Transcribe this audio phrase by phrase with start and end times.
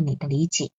[0.00, 0.70] 你的理解，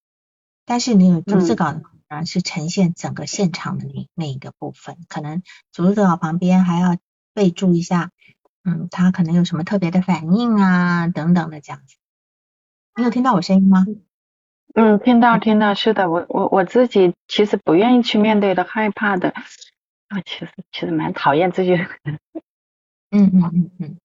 [0.65, 6.97] 但是你有逐字稿呢，是呈现整个现场的那那一个部分，可能逐字稿旁边还要
[7.33, 8.11] 备注一下，
[8.63, 11.95] 嗯，他可能有什么特别的反应啊，等等的这样子。
[12.95, 13.85] 你有听到我声音吗？
[14.73, 19.29] 嗯，听到听到，是的，我我我自己其实不愿意去面对的，害怕的，
[20.09, 21.75] 啊，其实其实蛮讨厌自己。
[23.11, 23.97] 嗯嗯嗯嗯，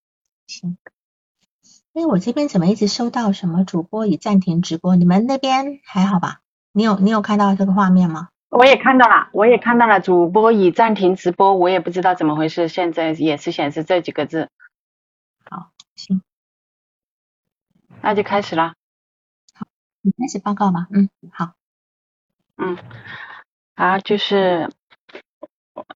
[0.46, 0.78] 行。
[2.00, 4.96] 因为我这边怎么一直收到什么主播已暂停直播？
[4.96, 6.40] 你们那边还好吧？
[6.72, 8.30] 你有你有看到这个画面吗？
[8.48, 14.48] 我也看到了，我也看到了，主播已暂停直播，我也不知道怎么回事，现在也是显示这几个字。
[15.44, 16.22] 好，行，
[18.00, 18.72] 那就开始了。
[19.52, 19.66] 好，
[20.00, 20.86] 你开始报告吧。
[20.90, 21.52] 嗯，好。
[22.56, 22.78] 嗯，
[23.74, 24.70] 啊，就是，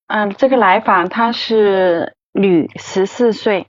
[0.09, 3.69] 嗯，这个来访她是女，十四岁。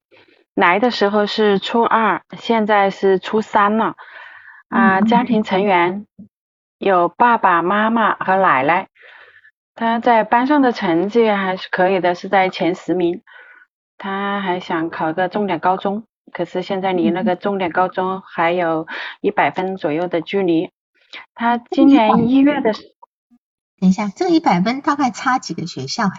[0.56, 3.96] 来的时候是初二，现在是初三了。
[4.70, 6.08] 啊，家庭成员
[6.78, 8.88] 有爸爸妈妈和奶奶。
[9.76, 13.22] 他在班上的成绩还是可以的，是在前十名。
[13.98, 18.88] 他还想考个重点高中，可是现在离那个重点高中还有
[19.20, 20.72] 一百分左右的距离。
[21.34, 22.72] 他今年一月的，
[23.80, 26.12] 等一下，这一百分大概差几个学校呀？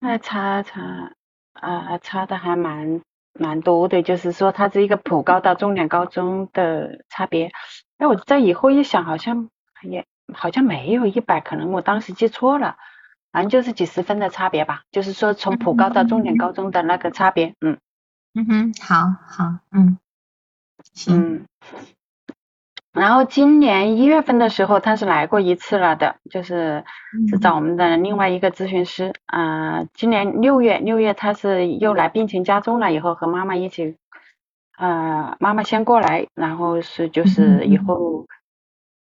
[0.00, 1.12] 那差差。
[1.60, 3.00] 啊，差的还蛮
[3.32, 7.52] 蛮多的，就是说它是一个普高到重点高中的差别。
[7.98, 9.48] 那我在以后一想，好像
[9.82, 12.76] 也好像没有一百，可能我当时记错了，
[13.32, 14.82] 反正就是几十分的差别吧。
[14.90, 17.78] 就是说从普高到重点高中的那个差别，嗯
[18.34, 19.98] 嗯哼，好好，嗯，
[20.94, 21.46] 行。
[22.92, 26.84] 然后今年一月份的时候，他是来过一次了的，就是
[27.28, 29.84] 是找我们的另外一个咨询师啊。
[29.94, 33.96] 今年六月，六月他是又来病情加重了，以后和妈妈一起，
[34.76, 38.26] 呃，妈妈先过来，然后是就是以后，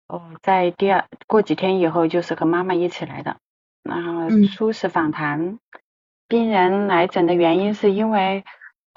[0.08, 3.36] 哦，在第二过几天以后就是和妈妈一起来的，
[3.84, 5.60] 然后初始访谈，
[6.26, 8.44] 病人来诊的原因是因为。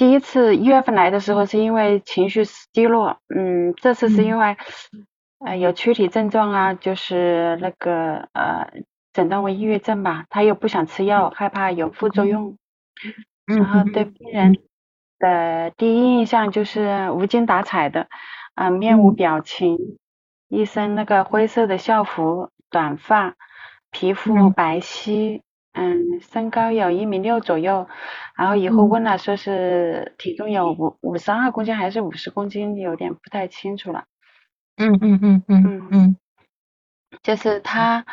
[0.02, 2.42] 第一次一月份来的时候是因为情绪
[2.74, 4.58] 低落，嗯，这次是因为
[5.46, 8.68] 呃有躯体症状啊，就是那个呃
[9.14, 12.58] 诊断为抑郁症吧，他又不想吃药，害怕有副作用，
[13.46, 14.58] 然后对病人
[15.20, 18.08] 的第一印象就是无精打采的，
[18.56, 19.78] 啊面无表情，
[20.48, 23.36] 一身那个灰色的校服，短发，
[23.92, 25.42] 皮肤白皙。
[25.74, 27.88] 嗯，身高有一米六左右，
[28.36, 34.04] 然后以后问了，说是体重有五五十二公斤还是五十公斤，有点不太清楚了。
[34.76, 36.18] 嗯嗯嗯嗯嗯嗯，
[37.24, 38.06] 就是他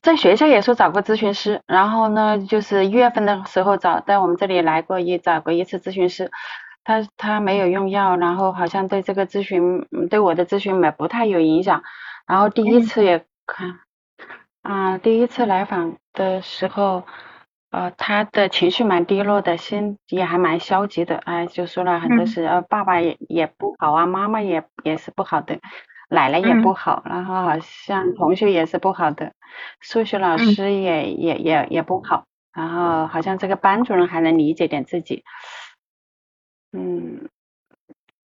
[0.00, 6.30] 在学校也说找过咨询师，然后呢，就是一月份的时候找在我们这里来过一找过一次咨询师，
[6.84, 11.82] 他他没有用药，然后好像对这个咨询对我的咨询没不太有影响，
[12.28, 13.80] 然后第一次也看。
[14.62, 17.04] 啊，第一次来访的时候，
[17.70, 25.58] 呃，他的情绪蛮低落的，心也还蛮消极的，哎，就说了很多事，呃，爸爸也也不好啊，妈妈也也是不好的，
[26.08, 29.32] 奶奶也不好，然后好像同学也是不好的，
[29.80, 35.24] 数学老师也也也也不好，然后好像这个班主任还能理解点自己，
[36.72, 37.28] 嗯，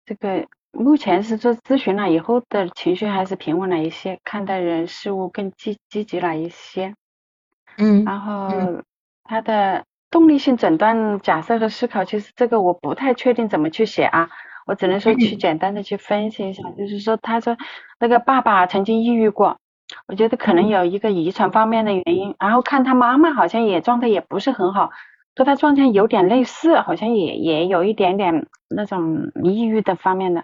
[0.05, 0.47] 这个。
[0.75, 6.93] 目前是做咨询了以后的情绪还是平稳了一些，看待人事物更积积极了一些。
[7.77, 8.49] 嗯，然后
[9.23, 14.29] 他的动力性诊断假设和思考，其实这个我不太确定怎么去写啊，
[14.65, 17.57] 我只能说去简单的去分析一下，就是说他说
[17.99, 19.57] 那个爸爸曾经抑郁过，
[20.07, 24.91] 我觉得可能有一个遗传方面的原因，然后看他妈妈好像也状态也不是很好，
[25.35, 30.43] 和他状态有点类似，好像也也有一点点那种抑郁的方面的。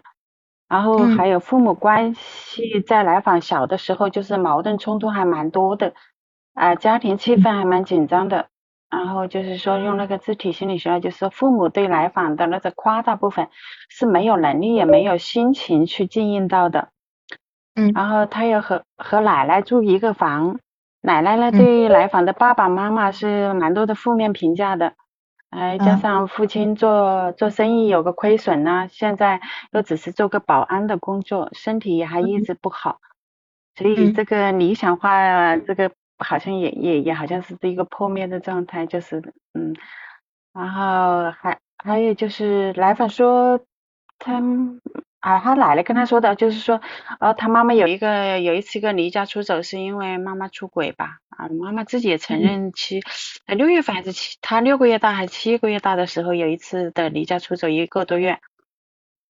[0.71, 5.93] 然后还有父母关系在来访小的时候就是矛盾冲突还蛮多的，
[6.53, 8.47] 啊，家庭气氛还蛮紧张的。
[8.89, 13.49] 然后就是说用那个字体心理学，就是父母对来访的那个夸大部分
[13.89, 16.87] 是没有能力也没有心情去经营到的。
[17.75, 17.91] 嗯。
[17.93, 20.57] 然后他又和和奶奶住一个房，
[21.01, 24.93] 奶奶呢对来访的爸爸妈妈是蛮多的负面评价的。
[25.51, 32.99] 哎，加上父亲做做生意有个亏损呢，现在又只是做个保安的工作，身体也还一直不好，
[33.75, 39.19] 所以这个理想化，这个好像也也也好像是一个破灭的状态，就是
[39.53, 39.75] 嗯，
[40.53, 43.59] 然后还还有就是来访说
[44.17, 44.41] 他。
[45.21, 46.81] 啊，他奶奶跟他说的，就是说，
[47.19, 51.19] 呃，他妈妈有一个有一次一个离家出走，是因为妈妈出轨吧？
[51.29, 53.01] 啊，妈妈自己也承认，七，
[53.45, 58.39] 六月份还是七，他六个月大还是七个月大的时候，有一次的离家出走一个多月，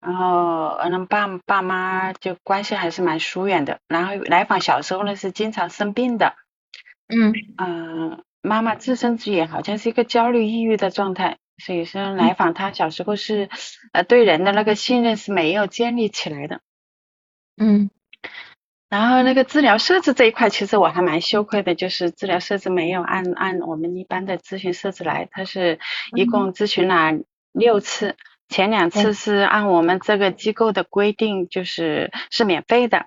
[0.00, 3.80] 然后嗯爸爸妈就关系还是蛮疏远的。
[3.88, 6.36] 然后来访小时候呢是经常生病的，
[7.08, 13.48] 嗯嗯，妈妈自生自也好像是一个焦虑抑郁的状态，所以说来访他小时候是
[13.92, 16.60] 呃对人的那个信任是没有建立起来的。
[17.56, 17.90] 嗯
[18.88, 25.78] 然后那个治疗设置这一块，其实我还蛮羞愧的，就是治疗设置没有按按我们一般的咨询设置来，他是
[26.16, 27.12] 一共咨询了
[27.52, 28.16] 六次，
[28.48, 33.06] 前两次是按我们这个机构的规定，就是是免费的。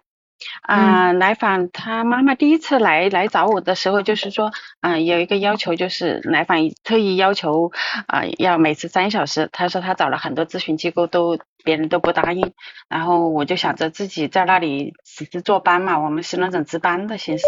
[0.62, 4.52] 啊、来访他妈妈第一次来来找我的时候，就是说，
[4.82, 7.72] 嗯、有一个要求，就是来访特意要求
[8.08, 9.50] 啊、要每次三小时。
[9.52, 12.54] 他说他找了很多咨询机构都别人都不答应，
[12.90, 17.46] 然后我就想着自己在那里只是坐班嘛，我们是那种值班的形式，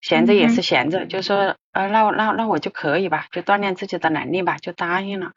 [0.00, 5.32] 闲着也是闲着，就说呃那我那那我就可以吧，就锻炼自己的能力吧，就答应了。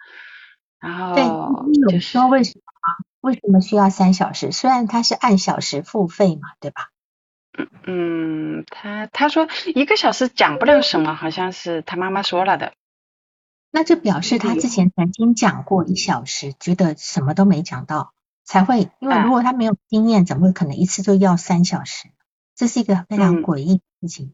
[0.80, 3.06] 然对，后你有就是说为什么吗？
[3.26, 4.52] 为什么需要三小时？
[4.52, 6.92] 虽然它是按小时付费嘛，对吧？
[7.88, 12.74] 嗯，他他说一个小时讲不了什么，好像是他妈妈说了的。
[13.72, 18.14] 那就表示他之前曾经讲过一小时，觉得什么都没讲到，
[18.44, 18.90] 才会。
[19.00, 22.10] 因为啊如果他没有经验，怎么会可能一次就要三小时？
[22.56, 24.34] 这是一个非常嗯诡异的事情。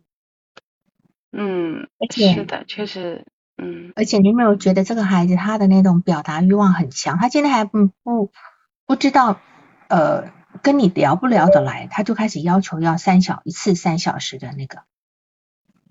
[1.31, 3.25] 嗯，而且是的，确实，
[3.57, 7.17] 嗯而且你有没有觉得这个孩子他的那种表达欲望很强？
[7.17, 8.31] 他今天还不不
[8.91, 9.39] 不知道
[9.87, 14.83] 呃跟你聊不聊得来，他就开始要求要三小一次三小时的那个。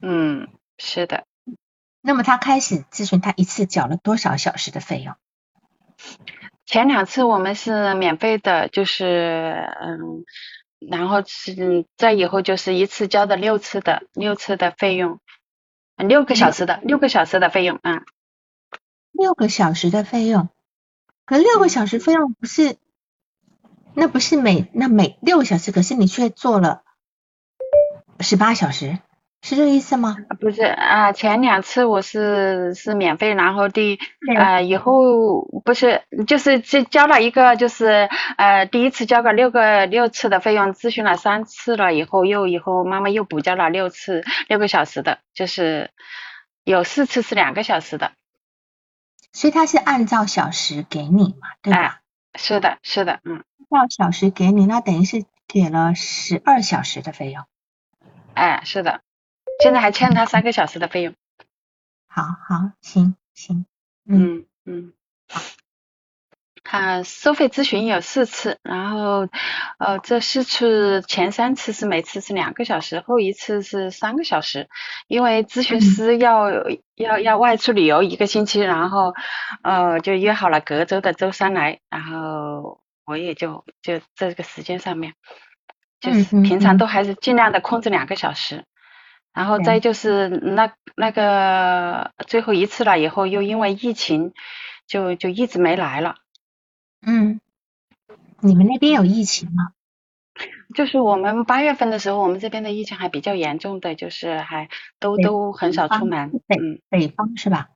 [0.02, 1.25] 嗯，是的。
[2.02, 5.14] 那么他开始咨询，他一次缴了多少小时的费用？
[6.67, 10.26] 前两次我们是免费的，就是嗯，
[10.79, 15.20] 然后是再以后就是一次交的六次的六次的费用，
[15.96, 18.03] 六个小时的六个小时的费用啊。
[19.12, 20.50] 六个小时的费用，
[21.25, 22.76] 可六个小时费用不是，
[23.94, 26.82] 那不是每那每六个小时，可是你却做了
[28.20, 28.98] 十八小时，
[29.42, 30.16] 是这个意思吗？
[30.28, 45.90] 啊不是啊，前两次我是是免费，然后第对呃以后不是就是这交了一个就是呃第一次交个六个六次的费用，咨询了三次了以后又以后妈妈又补交了六次六个小时的，就是
[46.64, 48.12] 有四次是两个小时的，
[49.32, 51.78] 所以他是按照小时给你嘛，对吧？
[51.78, 52.00] 哎
[52.35, 53.44] 是的是的，嗯。
[53.71, 57.44] 按照小时给你，那等于是给了十二小时的费用。
[58.35, 59.03] 哎是的，
[59.62, 61.15] 现在还欠他三个小时的费用，
[62.09, 63.67] 好好，行行，
[64.05, 64.38] 嗯。
[64.38, 64.93] 嗯嗯。
[66.62, 69.26] 啊，收费咨询有四次，然后
[69.78, 74.68] 呃，这四次前三次是每次是两个小时，后一次是三个小时，
[75.08, 76.48] 因为咨询师要、
[76.94, 79.14] 要要外出旅游一个星期，然后
[79.64, 85.14] 呃就约好了隔周的周三来，然后我也就就这个时间上面，
[86.00, 88.64] 就是平常嗯都还是尽量的控制两个小时。
[89.32, 94.32] 然后再就是那那个最后一次了以后，又因为疫情，
[94.86, 96.16] 就就一直没来了。
[97.02, 97.41] 嗯，
[98.41, 99.73] 你们那边有疫情吗？
[100.75, 104.69] 就是我们八月份的时候，我们这边的疫情还比较严重的，就是还
[104.99, 106.31] 都北都很少出门。
[106.47, 107.70] 北嗯，北方是吧？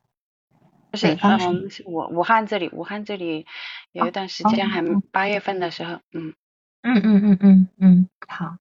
[0.91, 3.47] 不是，北方是嗯，是武武汉这里，武汉这里
[3.93, 6.35] 有一段时间还八月份的时候，嗯
[6.83, 8.57] 嗯嗯嗯嗯嗯，好。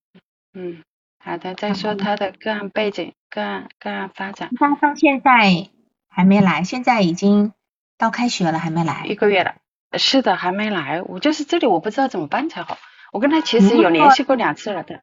[0.54, 0.84] 嗯，
[1.20, 5.70] 好的，再说他的个案背景、个案个案发展，他到现在
[6.08, 7.54] 还没来，现在已经
[7.98, 9.16] 到开学了，还没来一来。
[9.16, 9.56] 个月了。
[9.98, 12.78] 是的，还没来，我就是这里我不知道怎么办才好。
[13.12, 15.02] 我跟他其实有联系过两次了的，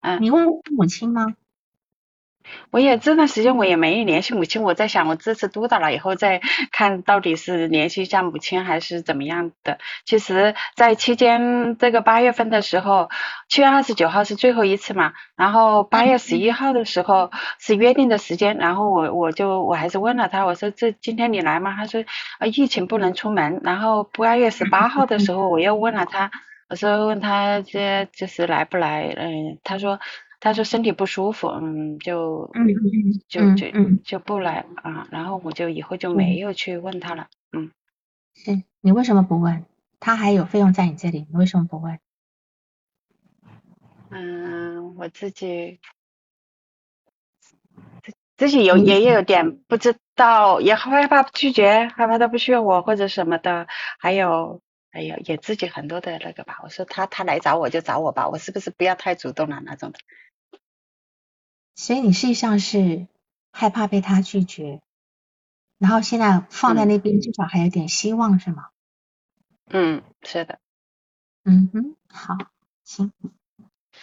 [0.00, 1.34] 嗯，你问过父母亲吗？
[2.70, 6.40] 我也这段时间我也没联系母亲，我在想我这次督导了以后再
[6.70, 9.78] 看到底是联系一下母亲还是怎么样的。
[10.04, 13.08] 其实，在期间这个八月份的时候，
[13.48, 21.74] 七月二十九号是最后一次嘛，然后八月十一号的时候是约定的时间，然后我我就我还是问了他，我说这今天你来吗？
[21.76, 22.04] 他说
[22.38, 26.30] 啊疫情不能出门，然后八月十八号的时候我又问了他，
[26.68, 29.98] 我说问他这就是来不来，嗯，他说。
[30.40, 33.66] 他说身体不舒服，嗯，就嗯嗯就就
[34.04, 37.72] 就不来啊，然后我就以后就没有去问他了，嗯，
[38.34, 39.64] 是你为什么不问？
[40.00, 41.98] 他还有费用在你这里，你为什么不问？
[44.10, 45.80] 嗯，我自己
[48.02, 53.66] 自自己有也有点不知道，也害怕拒绝，害怕他不需要我或者什么的，
[53.98, 59.98] 还有还有也自己很多的那个吧，我说他他来找我就找我吧，我是不是不要太主动了那种的？
[61.78, 63.06] 所以你实际上是
[63.52, 64.80] 害怕被他拒绝，
[65.78, 68.64] 然后现在放在那边，至少还有点希望，是吗？
[69.70, 70.58] 嗯，是的，
[71.44, 72.36] 嗯哼，好，
[72.82, 73.12] 行，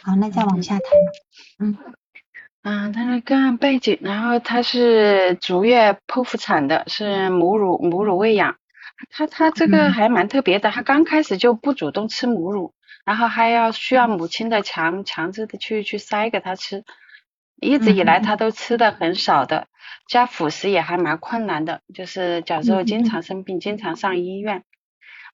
[0.01, 0.86] 好，那再往下谈。
[1.60, 1.77] 嗯，
[2.63, 8.55] 嗯，他的个案背景，然后他是足月剖腹产的，是母乳母乳喂养。
[9.10, 16.86] 他他这个还蛮特别的，他刚开始就不主动吃母乳，然后还要需要母亲的强强制的去去塞给他吃。
[17.62, 19.67] 一直以来他都吃的很少的，
[20.07, 24.63] 加辅食也还蛮困难的，就是小时候经常生病，经常上医院。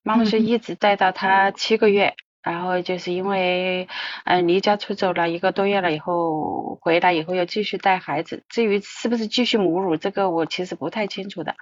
[0.04, 3.88] 妈妈是一直带到他七个月，然后就是因为
[4.24, 8.42] 嗯离家出走了一个多月了以后，回来以后又继续带孩子。
[8.48, 11.54] 至于是不是继续母乳，这个我其实不太清楚的。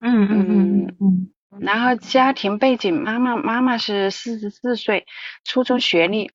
[0.00, 1.30] 嗯嗯嗯嗯。
[1.60, 5.06] 然后家庭背景，妈妈妈妈是四十四岁，
[5.44, 6.30] 初中学历。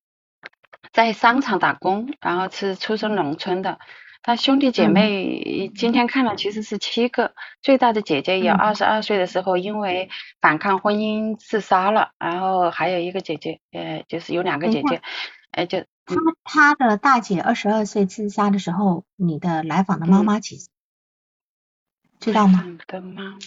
[0.91, 3.79] 在商场打工，然后是出生农村的。
[4.23, 7.33] 他兄弟姐妹今天看了其实是七个，
[7.63, 15.01] 最大的姐姐有二十二岁的时候因为反抗婚姻自杀了，然后还有一个姐姐，呃，就是有两个姐姐，
[15.49, 20.71] 呃，就他他的大姐二十二岁自杀的时候，你的来访的妈妈几岁？
[22.19, 22.63] 知道吗？
[22.85, 23.39] 的妈，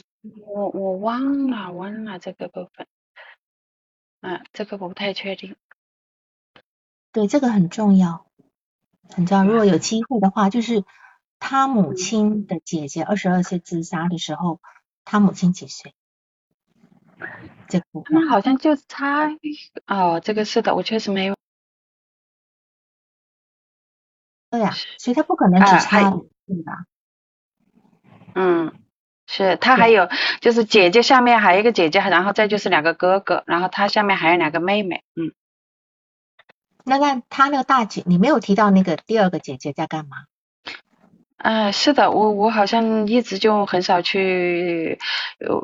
[0.45, 2.89] 我我忘了忘了这个部分，
[4.23, 5.55] 嗯，这个不太确定。
[7.15, 8.27] 对，这个很重要，
[9.09, 9.45] 很重要。
[9.45, 10.85] 如果有机会的话，就是
[11.39, 14.61] 他母亲的姐姐二十二岁自杀的时候，
[15.05, 15.95] 他母亲几岁？
[17.69, 19.31] 这个他们好像就差
[19.87, 21.37] 哦，这个是的，我确实没有。
[24.51, 26.85] 对呀，所以他不可能只差对吧？
[28.35, 28.73] 嗯，
[29.29, 30.09] 是他还有
[30.41, 35.33] 就是姐姐下面还有一个姐姐，然后再就是两个哥哥，然后他下面还有两个妹妹，嗯。
[36.85, 40.27] 那那他那个大姐，你没有提到那个第二个姐姐在干嘛？
[41.37, 44.99] 啊，是的，我我好像一直就很少去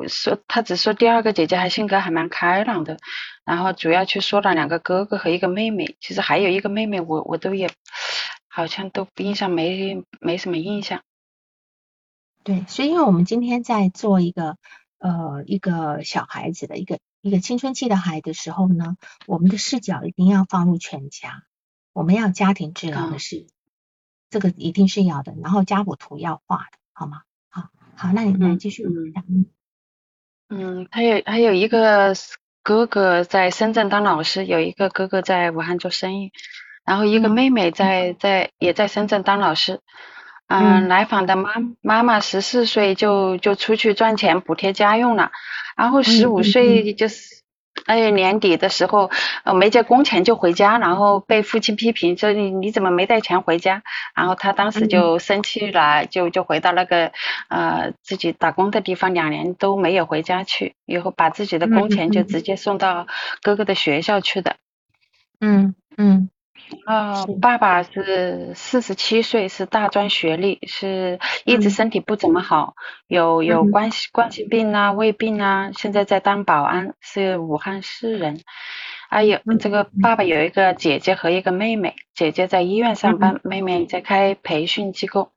[0.07, 2.97] 说，他只说第二个姐姐还性格还蛮开朗的，
[3.45, 7.69] 然后主要去说了两个哥哥和一个妹妹，其实还有一个妹妹，我我都也
[8.47, 11.01] 好像都印象没没什么印象。
[12.43, 14.57] 对，所以因为我们今天在做一个
[14.97, 16.97] 呃一个小孩子的一个。
[17.21, 18.97] 一个青春期的孩子时候呢，
[19.27, 21.43] 我们的视角一定要放入全家，
[21.93, 23.45] 我们要家庭治疗的事，
[24.29, 25.33] 这个一定是要的。
[25.41, 27.21] 然后家谱图要画的，好吗？
[27.49, 29.23] 好，好，那你来继续讲。
[30.49, 32.13] 嗯，还有还有一个
[32.63, 36.31] 哥哥在深圳当老师，有一个哥哥在武汉做生意，
[36.83, 39.79] 然后一个妹妹在在也在深圳当老师。
[40.47, 45.31] 嗯，来访的妈妈妈十四岁就就出去赚钱补贴家用了，
[45.81, 47.41] 然后十五岁就是，
[47.87, 49.09] 哎年底的时候
[49.43, 53.81] 呃没结工钱就回家，然后被父亲批评说你你怎么没带钱回家，
[54.13, 57.11] 然后他当时就生气了，就就回到那个
[57.49, 63.07] 呃自己打工的地方，两年都没有回家去，以后把自己的工钱就直接送到
[63.41, 64.57] 哥哥的学校去的。
[65.39, 66.29] 嗯嗯。
[66.85, 72.75] 啊，爸爸是四十七岁，是大专学历，是一直身体不怎么好，
[73.07, 78.39] 有有冠冠心病啊、胃病啊，现在在当保安，是武汉市人。
[79.09, 85.31] 还有这个爸爸有一个姐姐和一个妹妹，姐姐在医院上班，妹妹在开培训机构。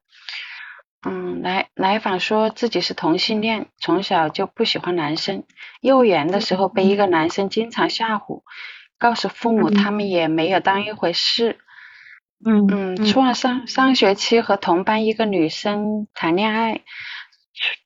[1.07, 5.45] 嗯，来来访说自己是同性恋，从小就不喜欢男生，
[5.81, 8.43] 幼儿园的时候被一个男生经常吓唬。
[9.05, 11.59] 告诉父母，他们也没有当一回事。
[12.43, 16.81] 嗯嗯，初二上上学期和同班一个女生谈恋爱，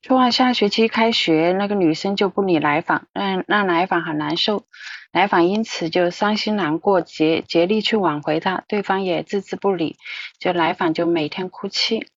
[0.01, 4.63] 初二下学期开学，那个女生就不理来访，让让来访很难受，
[5.11, 9.97] 来访因此就伤心难过，竭竭力去挽回她，对方也置之不理，
[10.39, 12.07] 就来访就每天哭泣。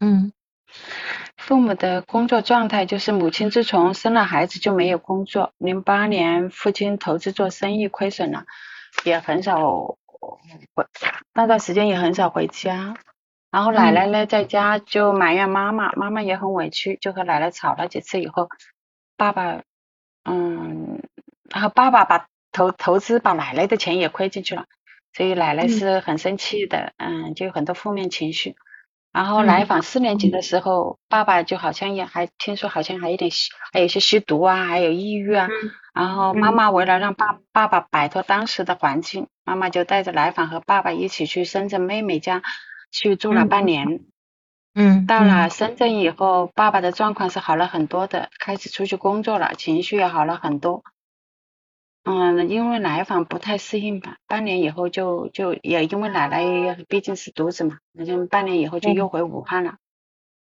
[0.00, 0.32] 嗯。
[1.38, 5.54] 父母的工作状态就是母亲自从生了孩子就没有工作。
[5.56, 8.44] 零八年父亲投资做生意亏损了，
[9.04, 9.96] 也很少
[10.74, 10.84] 回，
[11.32, 12.96] 那段时间也很少回家。
[13.50, 18.48] 然后奶奶呢在家就埋怨妈妈，妈妈也很委屈，就和奶奶吵了几次以后，
[19.16, 19.62] 爸爸，
[20.24, 21.00] 嗯，
[21.48, 24.66] 然后爸爸把投投资把奶奶的钱也亏进去了，
[25.14, 28.56] 所以奶奶是很生气的，嗯，就有很多负面情绪。
[29.12, 33.30] 然后来访四年级的时候，爸爸就好像也还听说好像还有点
[33.72, 35.48] 还有些吸毒啊，还有抑郁啊。
[35.94, 42.42] 然后妈妈为了让爸爸爸摆脱当时的环境，妈妈就带着来访和爸爸一起去深圳妹妹家
[42.92, 44.04] 去住了半年。
[44.74, 45.06] 嗯。
[45.06, 50.84] 到了深圳以后，爸爸的状况是好了很多的，开始出去工作了，情绪也好了很多。
[52.10, 59.74] 嗯，因为来访不太适应吧，半年以后就就也因为奶奶毕竟是独子嘛，那就半年以后就又回武汉了。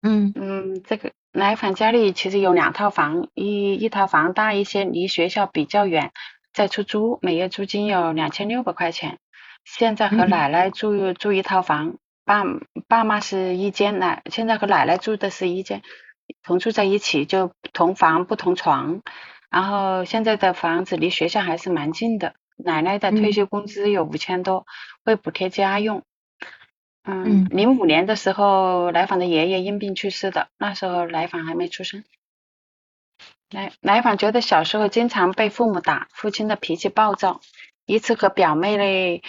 [0.04, 6.12] 嗯嗯，这个来访家里其实有两套房，一一套房大一些，离学校比较远，
[6.54, 9.18] 在出租，每月租金有两千六百块钱。
[9.66, 12.44] 现在和奶奶住住一套房，爸
[12.88, 15.82] 爸妈是一间，奶现在和奶奶住的是一间，
[16.44, 19.02] 同住在一起，就同房不同床。
[19.50, 22.36] 然后现在的房子离学校还是蛮近的。
[22.56, 24.66] 奶奶的退休工资有五千多，
[25.06, 26.04] 会补贴家用。
[27.04, 32.04] 嗯，零五年的时候，来访的爷爷因病去世的，那时候来访还没出生。
[33.50, 37.40] 来来访觉得小时候经常被父母打，父亲的脾气暴躁。
[37.86, 39.24] 一次和表妹嘞，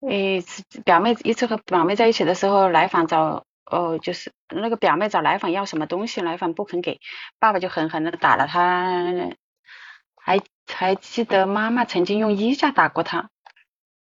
[0.00, 0.42] 诶，
[0.84, 7.00] 表妹一次和表妹在一起的时候，来访找，哦，就是那个表妹找来访要什么东西，来访不肯给，
[7.38, 9.12] 爸爸就狠狠的打了他。
[10.28, 13.30] 还还记得妈妈曾经用衣架打过他。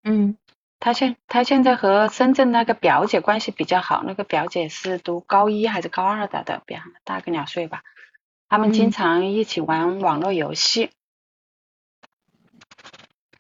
[0.03, 0.37] 嗯。
[0.81, 7.83] 他现他现在和深圳那个表姐关系比较好，那个表姐是读高一还是高二的的，比他大个两岁吧。
[8.49, 10.91] 他们经常一起玩网络游戏。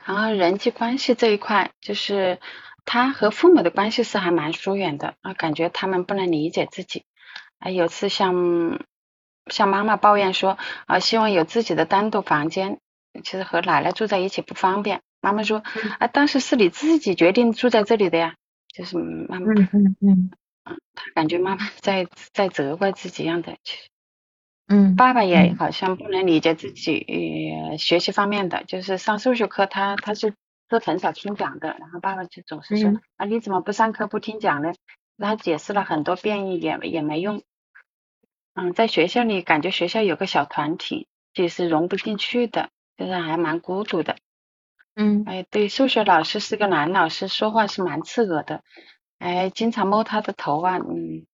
[0.04, 2.40] 然后人际关系这一块，就是
[2.84, 7.04] 他和父母的关系是还蛮疏远的啊，感觉他们不能理解自己。
[7.60, 8.80] 啊，有次向
[9.50, 12.78] 向妈妈抱怨说啊，希望有自己的单独房间，
[13.24, 15.00] 其实和奶奶住在一起不方便。
[15.20, 15.62] 妈妈说
[15.98, 18.34] 啊，当时是你自己决定住在这里的呀，
[18.74, 20.30] 就是妈妈，嗯嗯嗯，
[20.94, 23.88] 他感觉妈妈在在责怪自己一样的，其实，
[24.68, 27.06] 嗯，爸爸也好像不能理解自己
[27.78, 30.34] 学习方面的，就是上数学课他他是
[30.70, 34.72] 是很少听讲的，然后爸爸就总是说啊你怎么不上课不听讲呢？
[35.20, 37.42] 他解释了很多遍也也没用，
[38.60, 44.16] 嗯，在学校里感觉学校有个小团体，就是融不进去的，就是还蛮孤独的。
[44.96, 48.64] 嗯，哎，对，数学老师是个男老师，说话是蛮刺耳的，
[49.20, 51.24] 哎，经常摸他的头啊，嗯，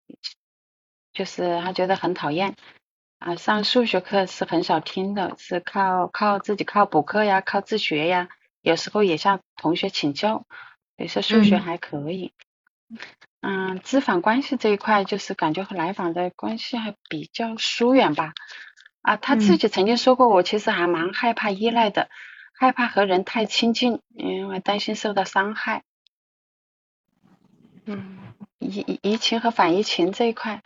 [1.14, 2.56] 就是他觉得很讨厌
[3.20, 3.36] 啊。
[3.36, 8.28] 上数学课是很少听的，是靠靠自己靠补课呀，靠自学呀，
[8.60, 10.44] 有时候也向同学请教，
[10.96, 12.34] 有些数学还可以。
[13.46, 18.32] 嗯，咨访关系这一块，就是感觉和来访的关系还比较疏远吧。
[19.02, 22.08] 啊，他自己曾经说过，我其实还蛮害怕依赖的。
[22.54, 25.82] 害怕和人太亲近，因为担心受到伤害。
[27.84, 28.18] 嗯，
[28.60, 30.62] 移移情和反移情这一块，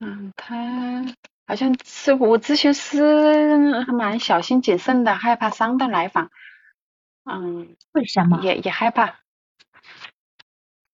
[0.00, 1.02] 嗯，他
[1.46, 6.30] 好像是我咨询师，还蛮小心谨慎的，害怕伤到来访。
[7.24, 8.40] 嗯，为什么？
[8.42, 9.23] 也也害怕。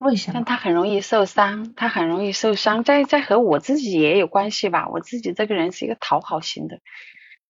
[0.00, 0.32] 为什么？
[0.34, 4.88] 但他很容易受伤，他很容易受伤，在在和我自己也有关系吧。
[4.88, 6.80] 我自己这个人是一个讨好型的，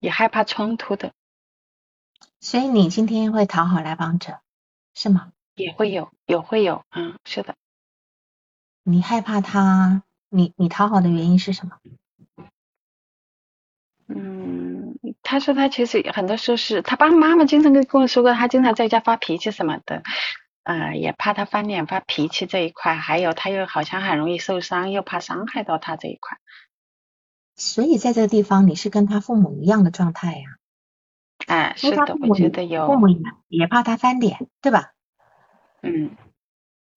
[0.00, 1.12] 也害怕冲突的。
[2.40, 4.40] 所以你今天会讨好来访者，
[4.94, 5.30] 是吗？
[5.54, 7.54] 也会有，有会有，嗯，是的。
[8.82, 11.78] 你害怕他，你你讨好的原因是什么？
[14.08, 20.02] 嗯，他说他其实很多时候是他爸爸妈妈经常跟跟我说过，他经常在家发脾气什么的，
[20.62, 26.38] 呃，也怕他翻脸发脾气这一块，还有他又好像很容易受伤，又怕伤害到他这一块。
[27.57, 30.44] 所以在这个地方，你是跟他父母一样的状态呀。
[31.46, 33.07] 哎，是的，我觉得有父母
[33.49, 34.92] 也怕他翻脸，对吧？
[35.83, 36.16] 嗯，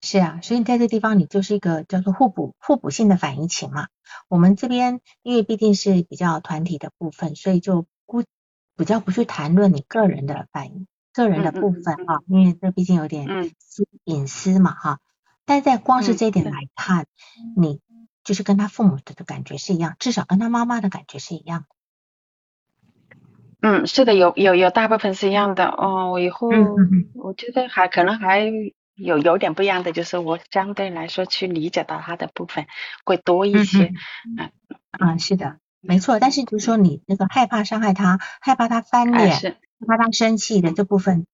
[0.01, 3.87] 是啊，所以在这地方你就是一个叫做互补互补性的反应情嘛。
[4.29, 8.25] 我们这边因为毕竟是比较团体的部分，所以就不
[8.77, 13.27] 比较不去谈论你个人的反应、个人的部分哈，因为这毕竟有点
[14.05, 14.99] 隐私嘛哈。
[15.45, 17.07] 但在光是这一点来看，
[17.57, 17.81] 你
[18.25, 21.67] 就是跟他父母的感觉是一样，至少跟他妈妈的感觉是一样的。
[23.61, 26.11] 嗯，是的，有有有大部分是一样的哦。
[26.11, 26.49] 我以后
[27.15, 28.51] 我觉得还可能还
[28.95, 32.67] 有有点不一样的，就是我相对来说去理解到他的部分
[33.05, 33.93] 会多一些。
[34.39, 34.51] 嗯
[34.99, 36.19] 嗯，是的，没错。
[36.19, 41.27] 但是就是说你那个害怕伤害他，害怕他翻脸，害怕他生气的这部分，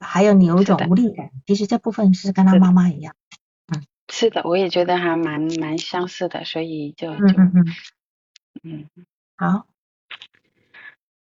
[0.00, 3.14] 还有你有一种无力感，其实这部分是跟他妈妈一样。
[3.66, 7.64] 嗯，是的，我也觉得还蛮蛮相似的，所以就就嗯嗯
[8.62, 8.90] 嗯，
[9.36, 9.66] 好。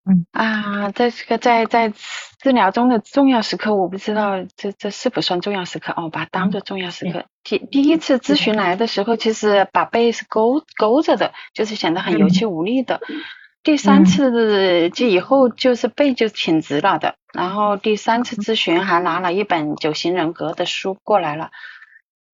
[0.09, 1.93] 嗯啊，在这个在在
[2.41, 7.25] 治疗中的重要时刻，我不知道这这是不算重要时刻哦，把它当做重要时刻。
[7.43, 13.01] 第第一次咨询来的时候，其实把背是勾勾着的，就是显得很有气无力的。
[13.65, 21.51] 第三次就以后就是背就挺直了的，然后第三次咨询还拿了一本九型人格的书过来了。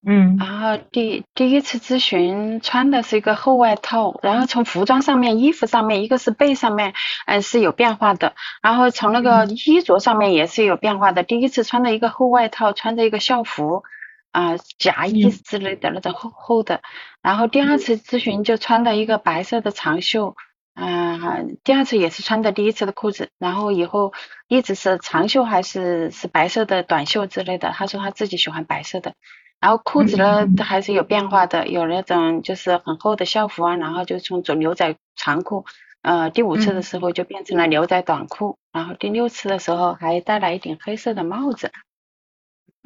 [0.05, 6.93] 嗯，然后第第一次咨询穿的是一个厚外套，然后从服装上面、衣服上面，一个是背上面，
[7.27, 11.23] 嗯是有变化的，然后从那个衣着上面也是有变化的。
[11.23, 13.85] 第一次穿的一个厚外套，穿着一个校服
[14.33, 16.81] 啊夹衣之类的那种厚厚的，
[17.23, 20.35] 然后第二次咨询就穿的一个白色的长袖
[20.75, 24.13] 啊，第二次也是穿的第一次的裤子，然后以后
[24.49, 27.71] 一直是长袖还是是白色的短袖之类的。
[27.71, 29.15] 他说他自己喜欢白色的，
[29.63, 35.67] 然后裤子呢还是有变化的，有那种就是很厚的校服啊，然后就从走牛仔长裤，
[36.01, 41.71] 呃，第五次的时候就变成了牛仔短裤，然后第六次的时候还戴了一顶黑色的帽子。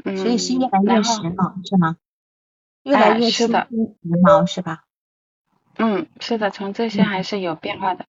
[0.04, 1.96] 嗯，所以是越来越时髦是吗？
[2.82, 4.82] 越来越是的，时髦是吧？
[5.78, 8.04] 嗯，是的，从这些还是有变化的。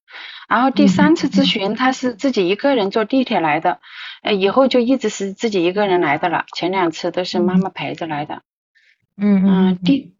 [0.50, 3.80] 然后第三次咨询，他是自己一个人坐地铁来的，
[4.24, 6.44] 呃，以后就一直是自己一个人来的了。
[6.54, 8.42] 前两次都是妈妈陪着来的。
[9.18, 9.78] 嗯嗯。
[9.84, 10.16] 第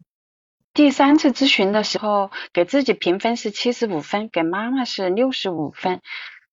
[0.74, 6.00] 第三次咨询的时候，给自己评分是七十五分，给妈妈是六十五分。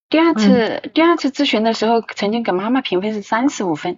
[0.09, 3.97] 第二次第二次咨询的时候，曾经给妈妈评分是三十五分。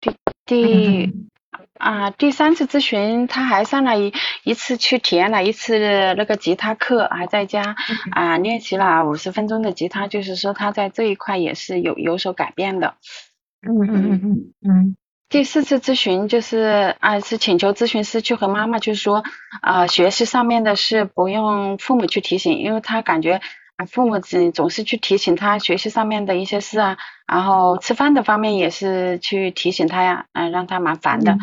[0.00, 0.14] 第
[0.46, 1.28] 第。
[1.78, 4.12] 啊，第三次咨询他还上了一
[4.44, 5.78] 一次去体验了一次
[6.14, 7.74] 那个吉他课，还在家
[8.12, 12.94] 啊练习了五十分钟的吉他，就是说他在这一块也是有有所改变的。
[13.62, 14.96] 嗯嗯嗯嗯嗯。
[15.32, 19.24] 第四次咨询就是啊是请求咨询师去和妈妈去说
[19.62, 23.40] 啊学习上面的事不用父母去提醒，因为他感觉
[23.76, 31.38] 啊父母总总是去提醒他学习上面的一些事啊，然后吃饭的方面也是去提醒他呀，嗯让他蛮烦的。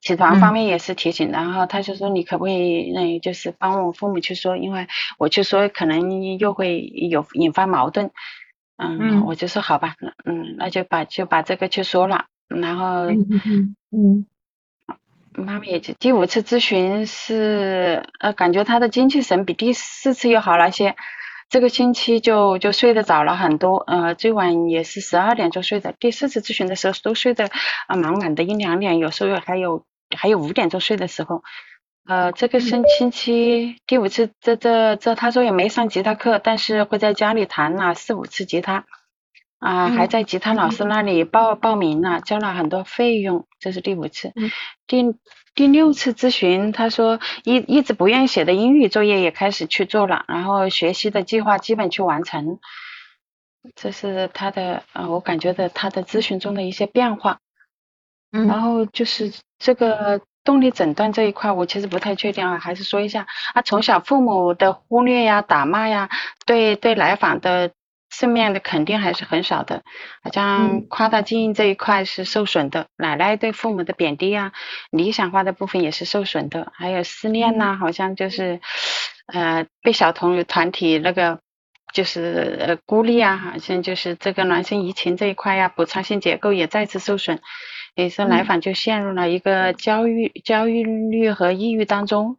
[0.00, 8.10] 起床方面也是提醒，然后他就说你可不可以，那就是帮我父母去说，因为我去说可能又会有引发矛盾，
[8.78, 9.94] 嗯，我就说好吧，
[10.24, 13.06] 嗯，那就把就把这个去说了，然后
[13.90, 14.26] 嗯，
[15.32, 20.96] 妈妈也就第五次咨询是呃感觉他的精气神比第四次又好了些，
[21.48, 27.50] 这个星期就就睡得早了很多，呃最晚也是十二点就睡的，第四次咨询的时候都睡得
[27.86, 29.84] 啊蛮晚的一两点，有时候还有。
[30.16, 31.42] 还有五点钟睡的时候，
[32.06, 38.84] 呃，这个星星期第五次，这这这，他说也没上吉他课，但是会在家里弹了四五次吉他，
[39.58, 44.32] 啊，还在吉他老师那里报报名了，交了很多费用，这是第五次。
[44.86, 45.14] 第
[45.54, 52.58] 第六次咨询，他说一一直不愿意写的英语作业也开始去做了，然后学习的计划基本去完成，
[53.74, 57.38] 这是他的，啊，我感觉的他的咨询中的一些变化。
[58.30, 66.10] 然后就是这个动力诊断这一块，我其实不太确定啊，还是说一下啊，从小父母的忽略呀、打骂呀，
[66.44, 67.72] 对对来访的
[68.18, 69.82] 正面的肯定还是很少的，
[70.22, 74.52] 好像夸大经营这一块是受损的，奶奶对父母的贬低啊，
[74.90, 78.60] 理想化的部分也是受损的，还有思念呐，好像就是
[79.26, 81.40] 呃被小童团体那个
[81.92, 87.40] 就是呃孤立啊，好像就是这个孪生移情这一块呀，补偿性结构也再次受损。
[87.94, 92.36] 也是来访就陷入了一个焦虑、焦虑和抑郁当中，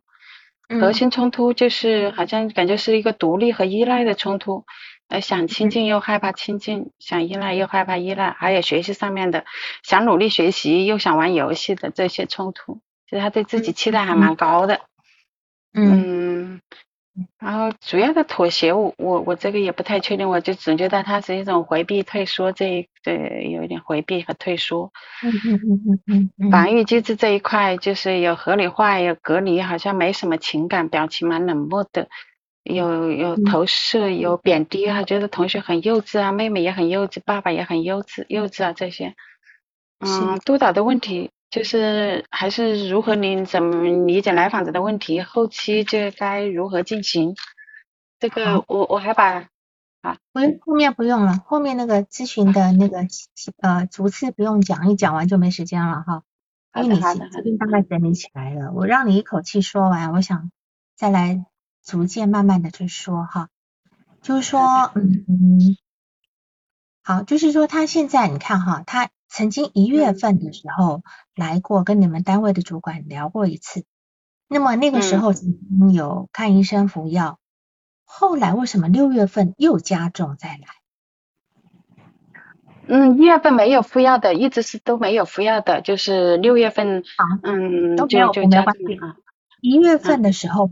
[0.80, 4.66] 核心冲突就是好像感觉是一个独立和依赖的冲突，
[5.10, 9.46] 呃，想亲近又害怕亲近，想依赖又害怕依赖，还有学习上面的，
[9.84, 14.82] 想努力学习又想玩游戏的这些冲突，其实他对自己期待还蛮高的，
[15.74, 16.62] 嗯。
[17.39, 24.91] 然后主要的妥协，我我我这个也不太确定，我就总觉得他是一种回避退缩，这对有一点回避和退缩。
[25.24, 26.52] 嗯嗯嗯嗯嗯。
[26.52, 32.08] 防御机制这一块就是有合理化，有隔离，好像没什么情感，表情蛮冷漠的，
[32.67, 39.15] 有有投射，有贬低，还觉得同学很幼稚啊，妹妹也很幼稚，爸爸也很幼稚，幼稚啊这些。
[39.99, 41.32] 嗯，督导的问题。
[41.49, 47.36] 就是还是如何你怎么理解来访者的问题，后期就该如何进行？
[48.19, 49.47] 这个我我还把
[50.01, 53.06] 啊，我后面不用了，后面那个咨询的那个
[53.62, 56.23] 呃逐次不用讲，一讲完就没时间了哈。
[56.75, 57.01] 因为你
[57.32, 60.51] 这边大概整理起来了，我让你一口气说完，我想
[60.97, 61.45] 再来
[61.88, 63.50] 逐渐慢慢的去说哈。
[64.21, 65.76] 就是说，嗯，
[67.02, 69.10] 好，就是说他现在你看哈，他。
[69.30, 71.04] 曾经一月份的时候
[71.36, 73.84] 来过，跟你们单位的主管聊过一次。
[74.47, 75.34] 那么那个时候
[75.93, 77.38] 有看医生服药，
[78.06, 80.67] 后来为什么六月份又加重再来？
[82.88, 89.17] 嗯，一月份没有服药的，一直是都没有服药的，就是六月份，啊嗯，都没有没关系啊。
[89.60, 90.71] 一月份的时候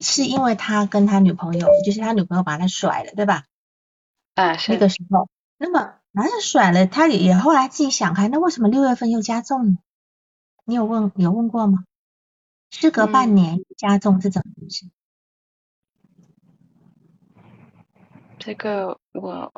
[0.00, 3.44] 是因为他跟他女朋友，就是他女朋友把他甩了，对吧？
[4.34, 5.28] 啊，是那个时候。
[5.56, 5.94] 那么。
[6.16, 9.78] 男人甩了，他也也后来自己想开，那为什么六月份又加重呢？
[10.64, 11.86] 你有问有问过吗？
[12.70, 14.86] 事隔半年加重是怎么回事？
[18.38, 19.52] 这个我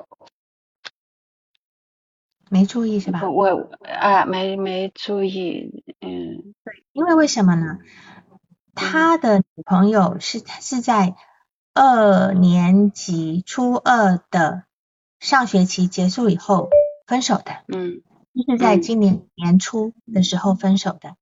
[2.49, 3.29] 没注意是吧？
[3.29, 7.81] 我啊没没注意，嗯，对，因为为什么呢？
[8.76, 11.16] 他的女朋友是是在
[11.74, 14.64] 二年级初二的
[15.18, 16.68] 上学期结束以后
[17.06, 18.02] 分手的，嗯，
[18.34, 21.16] 就是在今年年初的时候分手的。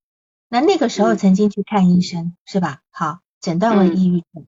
[0.49, 2.81] 那那个时候曾经去看医生，是吧？
[2.91, 4.45] 好，诊断为抑郁症。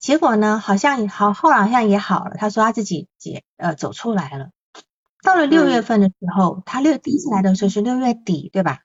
[0.00, 2.34] 结果呢，好像好，后来好像也好了。
[2.36, 4.50] 他说他自己解呃走出来了。
[5.22, 8.80] 到了六月份的时候，他六第一次来的时候是六月底，对吧？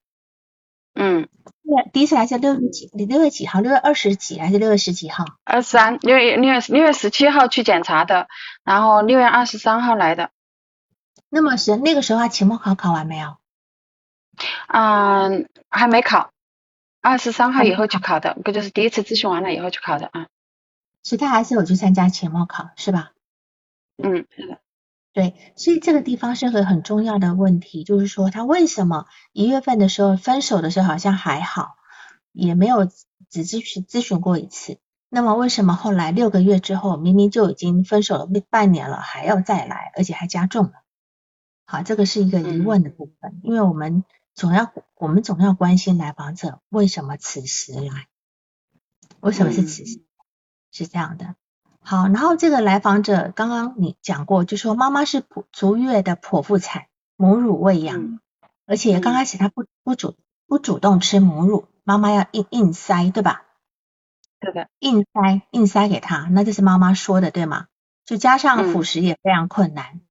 [1.00, 1.30] 嗯，
[1.64, 2.90] 对，第一次来是六月几？
[2.94, 3.62] 你六月几号？
[3.62, 5.26] 六月二十几还是六月十几号？
[5.44, 8.28] 二十三，六月六月六月十七号去检查的，
[8.64, 10.32] 然后六月二十三号来的。
[11.30, 13.38] 那么是那个时候他期末考考完没有？
[14.68, 16.32] 嗯，还没考，
[17.02, 20.28] 二十三号以后去考的，不就是第一次咨询完了以后去考的啊？
[21.04, 23.12] 所以他还是有去参加期末考，是吧？
[24.02, 24.58] 嗯，是的。
[25.18, 31.76] 对，所以这个地方是个很重要的问题，就是说他为什么一月份的时候分手的时候好像还好，
[32.34, 34.78] 也没有只咨询咨询过一次，
[35.10, 40.74] 那么为什么后来六个月之后明明就已经分手了半年了还要再来，而且还加重了？
[41.66, 44.04] 好，这个是一个疑问的部分，因为我们
[44.36, 48.08] 总要我们总要关心来访者为什么此时来，
[49.20, 50.00] 为什么是此时，
[50.72, 51.34] 是这样的。
[51.90, 58.20] 好，然后这个来访者刚刚你讲过，就说妈妈是哺足月的剖腹产，母乳喂养，
[58.66, 63.46] 而且刚开始她不不主不主动吃母乳，妈妈要硬硬塞，对吧？
[64.42, 67.68] 对的，硬塞硬塞给她，那这是妈妈说的对吗？
[68.06, 70.02] 就加上辅食也非常困难。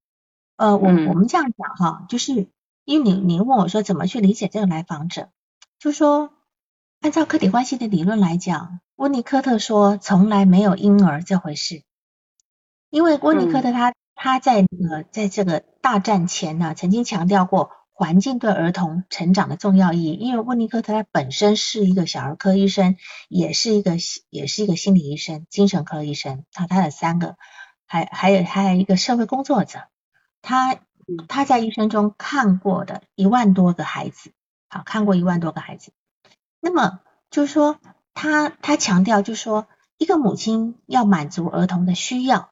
[0.56, 2.48] 呃，我我们这样讲哈，就是
[2.86, 5.28] 因为你你问我说怎么去理解这个来访者，
[5.78, 6.32] 就说
[7.02, 8.80] 按照客体关系的理论来讲。
[8.96, 11.82] 温尼科特说：“从来没有婴儿这回事，
[12.88, 20.12] 因为温尼科特他他在呃在这个大战前呢，曾经强调过环境对儿童成长的重要意义。
[20.14, 22.96] 因为温尼科特他本身是一个小儿科医生，
[23.28, 23.98] 也是一个
[24.30, 26.46] 也是一个心理医生、精神科医生。
[26.52, 27.36] 他他的三个，
[27.86, 29.80] 还还有还有一个社会工作者。
[30.40, 30.78] 他
[31.28, 34.32] 他在一生中看过的一万多个孩子，
[34.70, 35.92] 好看过一万多个孩子。
[36.60, 37.78] 那么就是说。”
[38.16, 39.66] 他他强调，就说，
[39.98, 42.50] 一个母亲要满足儿童的需要。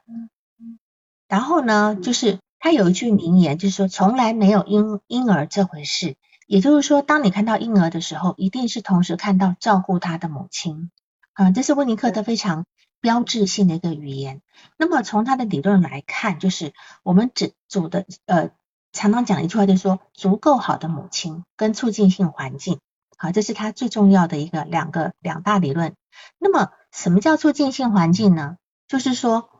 [1.26, 6.16] 然后呢，就是他有一句名言，就是说，从来没有婴婴儿这回事。
[6.46, 10.90] 也就是说，当你看到婴儿的时候，一定是同时看到照顾他的母亲。
[11.32, 12.66] 啊，这是温尼克特非常
[13.00, 14.42] 标志性的一个语言。
[14.76, 18.50] 那么从他的理论来看，就是我们只主的呃
[18.92, 22.80] 常常讲一句话，就是说，足够好的母亲跟促进性环境。
[23.16, 25.94] 好，这是他最重要的一个两个两大理论。
[26.38, 28.56] 那么，什么叫促进性环境呢？
[28.88, 29.50] 就是说，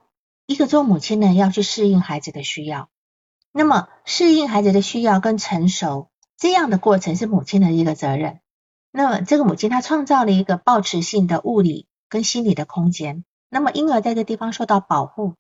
[0.46, 2.88] 一个做母亲呢要去适应孩子的需要。
[3.52, 8.40] 那么，适应孩子的需要跟成熟这样的过程是母亲的一个责任。
[8.90, 13.24] 那么，这个母亲她创造了一个保持性的物理跟心理的空间。
[13.48, 15.34] 那么，婴儿在这地方受到保护。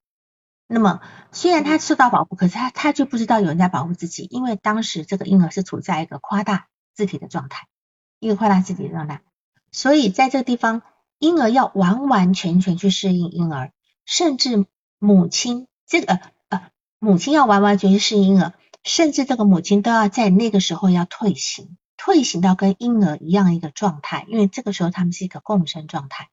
[0.66, 1.00] 那么，
[1.30, 7.66] 虽然他受到保护，可是他他就不知道有人在保护自己，因为当时这个婴儿是处在一个夸大自体的状态。
[8.24, 9.20] 一个扩大自己的状态，
[9.70, 10.80] 所以在这个地方，
[11.18, 13.72] 婴儿要完完全全去适应婴儿，
[14.06, 14.64] 甚至
[14.98, 26.30] 母亲这个呃母亲要完完全全适应婴儿，甚至这个母亲都要在那个时候要退行，退行到跟婴儿一样一个状态，因为这个时候他们是一个共生状态。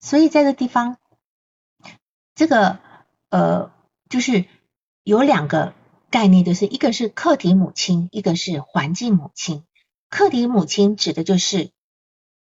[0.00, 0.98] 所以在这地方，
[2.34, 2.80] 这个
[3.30, 3.70] 呃
[4.10, 4.44] 就是
[5.02, 5.72] 有两个
[6.10, 9.64] 概念，就是一个是客体母亲，一个是环境母亲。
[10.14, 11.72] 客体母亲指的就是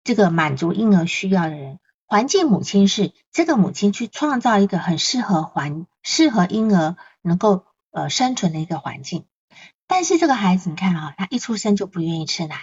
[0.02, 9.26] 这个满足婴儿需要的人，环境母亲是这个母亲去创造一个很适合环适合婴儿能够呃生存的一个环境。
[9.86, 12.62] 但是这个孩子你看啊，他一出生就不愿意吃奶，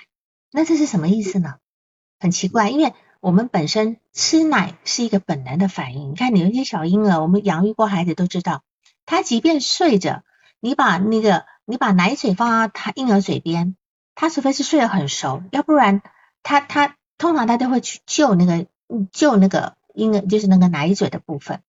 [0.52, 1.56] 那这是什么意思呢？
[2.20, 6.12] 很奇怪，因为我们本身吃奶是一个本能的反应。
[6.12, 8.64] 你看，你有些小婴儿，我们养育过孩子都知道，
[9.06, 10.26] 他即便睡着，
[10.60, 13.78] 你把那个你把奶嘴放到他婴儿嘴边。
[14.19, 16.01] 他除非是睡得很熟，要不然
[16.43, 18.67] 他他通常他都会去救那个
[19.13, 21.62] 救那个婴儿，就是那个奶嘴的部分。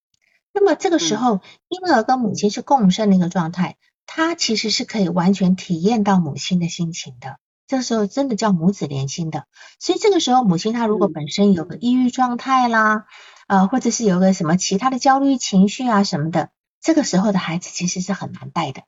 [0.51, 7.37] 那么这个时候，婴儿跟母亲是共生的一个状态，他其实是可以完全体验到母亲的心情的。
[7.67, 9.45] 这个时候真的叫母子连心的。
[9.79, 13.05] 所以这个时候，母亲她如果本身有个抑郁状态啦，
[13.47, 16.49] 呃，或者是有个什么其他的焦虑情绪啊什么的，
[16.81, 18.83] 这个时候的孩子其实是很难带的。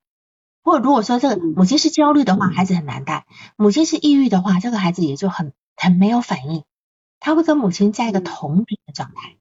[0.64, 6.64] 或如果说这个母亲是焦虑的话，孩子很难带；母亲是抑郁的话，这个孩子也就很很没有反应，
[7.20, 9.36] 他会跟母亲在一个同频的状态。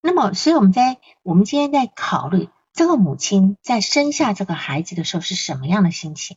[0.00, 6.36] 那么，所以我们在我们今天在考虑这个母亲在生下这个孩子的时候是什么样的心情，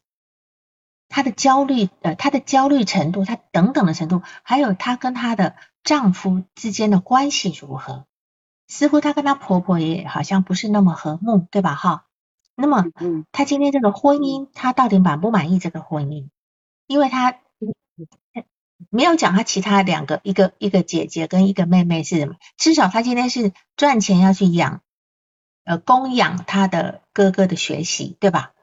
[1.07, 8.07] 她的焦虑呃，她的焦虑程度，她等等的程度，还有她跟她的丈夫之间的关系如何，
[8.67, 11.75] 似乎她跟她婆婆也好像不是那么和睦，对吧？
[11.75, 12.05] 哈，
[12.55, 16.27] 那么，嗯，她今天这个婚姻，他到底满不满意这个婚姻？
[16.87, 17.35] 因为他
[18.89, 24.81] 没有讲他其他两个，一个一个姐姐跟一个妹妹是什么，至少他今天是赚钱要去养，
[25.63, 28.53] 呃，供养他的哥哥的学习，对吧？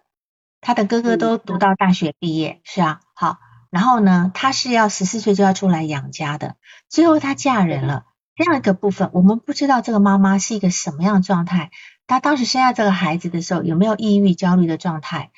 [0.61, 3.39] 他的哥哥都读到大学毕业，是啊，好，
[3.71, 6.57] 然后呢，他是要十四岁就要出来养家的，
[6.89, 11.71] 最后他嫁人了，这样一个部分，我们不知道这个妈妈是一个什么样的状态，
[12.09, 15.31] 她当时生下这个孩子的时候有没有抑郁焦虑的状态，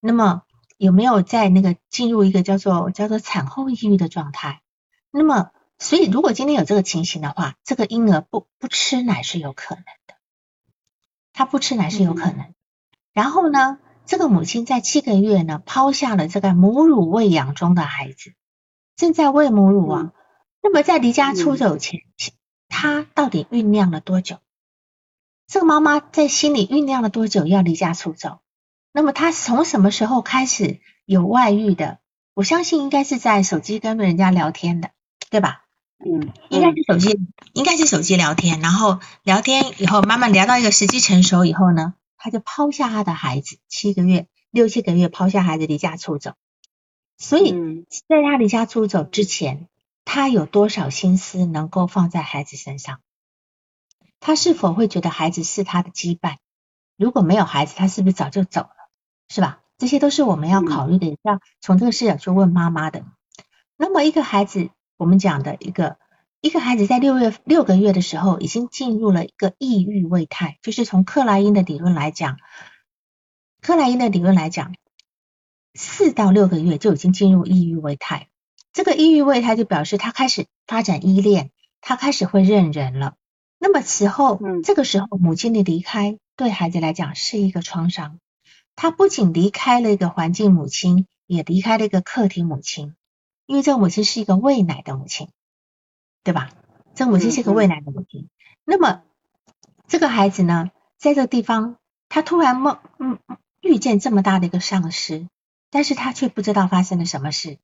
[0.00, 0.44] 那么
[0.78, 4.62] 有没有在那个进入一个叫做叫做产后抑郁的状态？
[5.10, 10.14] 那么，所以如果今天有这个情形的话，这个婴儿不不吃奶是有可能的，
[11.34, 12.54] 他不吃奶是有可能，
[13.12, 13.78] 然后呢？
[14.04, 18.34] 这个母亲在七个月呢，抛下了这个母乳喂养中的孩子，
[18.96, 20.12] 正在喂母乳啊。
[20.60, 22.00] 那么在离家出走前，
[22.68, 24.38] 她到底酝酿了多久？
[25.52, 28.38] 这个妈妈在心里酝酿了多久要离家出走？
[28.90, 31.98] 那么她从什么时候开始有外遇的？
[32.32, 34.92] 我相信应该是在手机跟人家聊天的，
[35.28, 35.64] 对吧？
[36.02, 37.20] 嗯，应该是手机，
[37.52, 41.92] 应该是手机聊天，然后聊天以后慢慢聊到一个时机成熟以后呢？
[42.16, 46.32] 她就抛下她的孩子，七个月、六七个月抛下孩子离家出走。
[47.18, 47.52] 所以，
[48.08, 49.68] 在她离家出走之前，
[50.06, 53.00] 她有多少心思能够放在孩子身上？
[54.24, 56.36] 他是否会觉得孩子是他的羁绊？
[56.96, 58.70] 如果没有孩子，他是不是早就走了？
[59.28, 59.60] 是吧？
[59.78, 63.04] 这些都是我们要考虑的，要从这个视角去问妈妈的。
[63.76, 65.98] 那么，一个孩子，我们讲的一个。
[66.40, 72.36] 一个孩子在六月六个月的时候，已经进入了一个抑郁位态，就是从克莱因的理论来讲，
[73.60, 74.74] 克莱因的理论来讲，
[75.74, 78.28] 四到六个月就已经进入抑郁位态。
[78.72, 83.14] 这个抑郁位态就表示他开始发展依恋，他开始会认人了。
[83.64, 88.18] 那么此后，这个时候母亲的离开对孩子来讲是一个创伤。
[88.74, 92.96] 他不仅离开了一个环境母亲，也离开了一个客体母亲，
[93.46, 95.28] 因为这个母亲是一个喂奶的母亲。
[96.24, 96.50] 对吧？
[96.96, 98.28] 这个母亲是个喂奶的母亲。
[98.64, 99.02] 那么
[99.86, 101.76] 这个孩子呢，在这个地方，
[102.08, 103.20] 他突然梦嗯
[103.60, 105.28] 遇见这么大的一个丧失，
[105.70, 107.58] 但是他却不知道发生了什么事。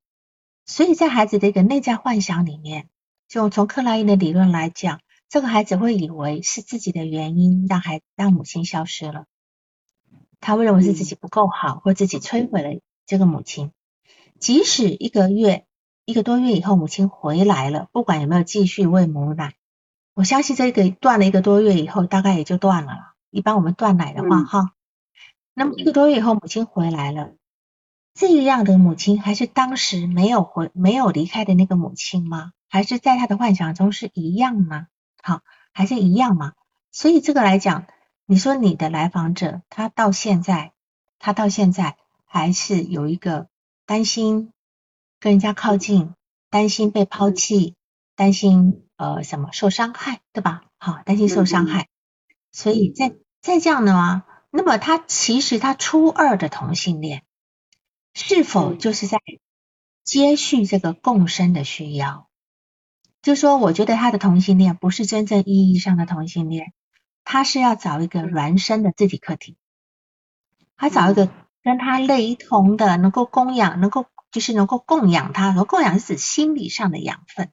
[0.65, 2.87] 所以在孩子的一个内在幻想里面，
[3.27, 9.25] 就从克莱因的理论来讲，这个孩子会以为是自己的原因让孩让母亲消失了，
[10.41, 13.71] 他会认为是自己不够好，或自己摧毁了这个母亲，
[14.39, 15.65] 即使一个月。
[16.05, 19.53] 一个多月以后，母亲回来了，不管有没有继续喂母奶，
[20.15, 23.13] 我相信这个断了一个多月以后，大概也就断了了。
[23.29, 24.73] 一般我们断奶的话，哈，
[25.53, 27.35] 那么一个多月以后，母亲回来了，
[28.15, 32.53] 这样的母亲还是当时没有回、没有离开的那个母亲吗？
[32.67, 34.87] 还是在他的幻想中是一样吗？
[35.21, 36.53] 好，还是一样嘛？
[36.91, 37.87] 所以这个来讲，
[38.25, 40.73] 你说你的来访者，他到现在，
[41.19, 43.47] 他到现在还是有一个
[43.85, 44.51] 担心。
[45.21, 46.15] 跟人家靠近，
[46.49, 47.75] 担心被抛弃，
[48.15, 50.63] 担心呃什么受伤害，对吧？
[50.77, 51.89] 好，担心受伤害，
[52.53, 54.23] 所以在在这样的吗？
[54.49, 57.25] 那么他其实他初二的同性恋，
[58.13, 59.19] 是否就是在
[60.05, 62.28] 接续这个共生的需要？
[63.21, 66.73] 就说我觉得他的同性恋不是真正意义上的同性恋，
[67.23, 69.57] 他是要找一个孪生的自己客体，
[70.77, 71.29] 他找一个
[71.63, 74.05] 跟他雷同的，能够供养，能够。
[74.31, 77.49] 就是能够供养他，能供养是指心理上的养分。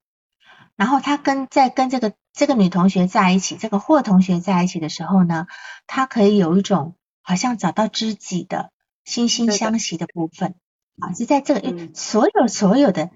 [0.74, 5.46] 然后他跟在跟这个这个女同学在一起，这个霍同学在一起的时候呢，
[5.86, 8.72] 他可以有一种好像找到知己的
[9.06, 10.54] 惺惺相惜的部分
[11.00, 13.08] 啊，是在这个所有所有的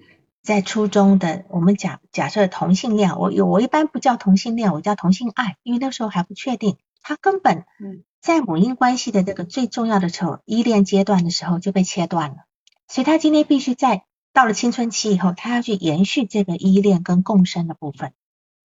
[0.42, 7.64] 在初中的我们假假设同性恋，我有我一般不叫同性恋，我叫同性爱，因为那时候还不确定，他根本
[8.20, 12.36] 在母婴关系的这个最重要的时候依恋阶段的时候就被切断了。
[12.88, 18.12] 所以他今天必须在到了青春期以后，他要去延续这个依恋跟共生的部分，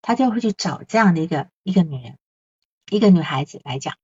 [0.02, 2.18] 他就会去找这样的一个一个女人，
[2.90, 3.96] 一个女孩子来讲。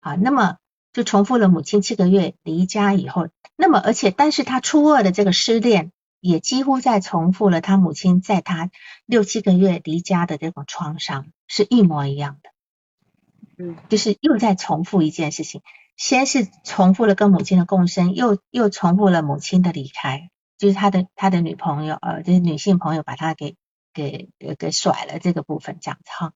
[0.00, 0.58] 啊，那么
[0.92, 5.92] 就重复了母亲七个月离家以后，那么而且但是他初二的这个失恋，
[6.26, 8.70] 也几乎在重复了他母亲在他
[9.04, 15.60] 六七个月离家的这种创伤，是一模一样的，嗯，就是又在重复一件事情。
[15.98, 23.56] 先是重复了跟母亲的共生，又又重复了母亲的离开，就是他的他的女朋友，呃，就是女性朋友把他给
[23.92, 26.32] 给给甩了这个部分这样子哈。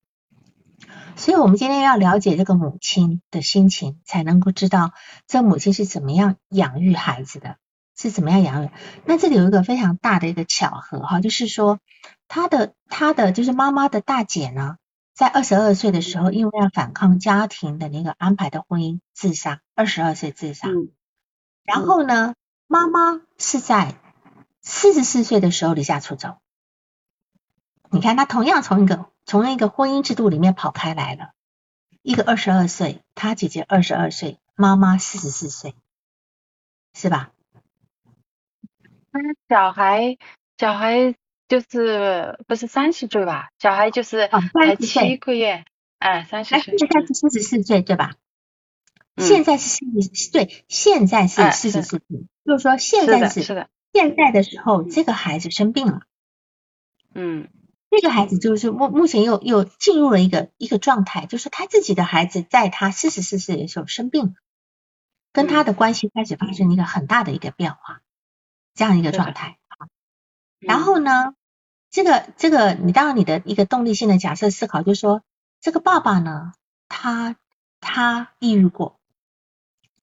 [1.17, 4.93] 所以我们今天要了解这个母亲的心情，才能够知道
[5.27, 7.57] 这母亲是怎么样养育孩子的，
[7.99, 8.71] 是怎么样养育。
[9.05, 11.81] 那这里有一个非常大的一个巧合哈，就是说
[12.29, 14.77] 他的他的就是妈妈的大姐呢。
[15.15, 20.69] 在二十二岁的时候，因为要反抗家庭的那个安排的婚姻，自杀，二十二岁自杀。
[20.69, 20.93] 嗯
[21.65, 22.35] 然后呢，
[22.67, 23.95] 妈妈是在
[24.63, 26.39] 四十四岁的时候离家出走。
[27.91, 31.33] 你看，他同样从一个从一个婚姻制度里面跑开来了，
[32.01, 35.75] 一个二十二岁，他姐姐二十二岁，妈妈四十四岁，
[36.95, 37.33] 是吧？
[39.23, 40.17] 那小孩
[40.57, 41.15] 小孩
[41.49, 43.49] 就是不是三十岁吧？
[43.59, 45.65] 小孩就是哦才30岁七个月，
[45.99, 46.77] 哎，三十哎，岁。
[46.79, 48.15] 现在是四十四岁，对吧？
[49.17, 49.79] 嗯现在是四
[50.15, 56.03] 十，对，现在是哎四十是四岁，就是说现是的，在是是的，现在的时候，这个孩子生病了。
[57.15, 57.49] 嗯
[57.91, 64.33] 这个孩子就是目目前又又进入了一个一个状态，就是他自己的孩子在他四十四岁的时候生病了，
[65.33, 68.03] 跟他的关系开始发生一个很大的一个变化，
[68.79, 69.59] 这样一个状态。
[70.61, 71.35] 然后呢，
[71.91, 75.25] 这个这个你当然你的一个动力性的假设思考就是说，
[75.61, 76.53] 这个爸爸呢，
[76.89, 77.35] 他
[77.81, 79.01] 他抑郁过，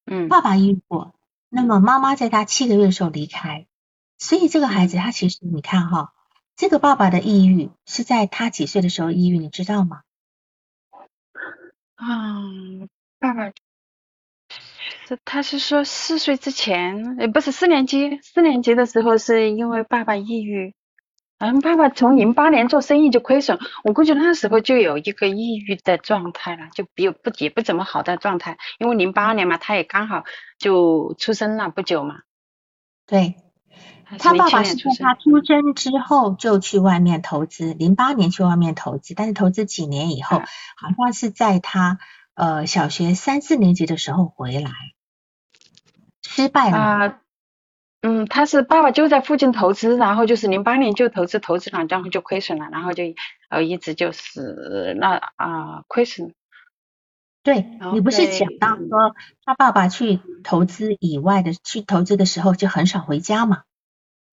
[0.05, 0.27] 嗯。
[0.27, 1.15] 爸爸抑郁过，
[1.47, 3.65] 那么妈妈在他七个月的时候离开，
[4.17, 6.13] 所以这个孩子他其实你看哈，
[6.57, 10.01] 这个爸爸的抑郁是在他几岁的时候抑郁，你知道吗？
[11.95, 12.43] 啊，
[13.19, 13.53] 爸爸
[15.07, 20.73] 是他是说四岁之前，呃，不是四年级，四年级的时候是因为爸爸抑郁，
[21.39, 30.23] 嗯，爸爸从零八年做生意就亏损，我估计那时候就有一个抑郁的状态了，就比不也不怎么好的状态，因为零八年嘛，他也刚好
[30.57, 32.21] 就出生了不久嘛，
[33.05, 33.35] 对，
[34.05, 40.45] 他他爸爸是在年出生他出生之后就去外面投资，零八年去外面投资，但是投资几年以后，嗯
[40.77, 41.99] 好像是在他
[42.35, 44.71] 呃小学三四年级的时候回来，
[46.21, 46.77] 失败了。
[46.77, 47.21] 啊、
[48.01, 53.03] 嗯，他是爸爸就在附近投资，然后就是零八年就投资投资了，然后就亏损了，然后就
[53.49, 56.33] 呃一直就是那啊、亏损。
[57.41, 57.63] 对
[57.93, 63.63] 你不是讲到说他爸爸去投资以外的去投资的时候就很少回家嘛？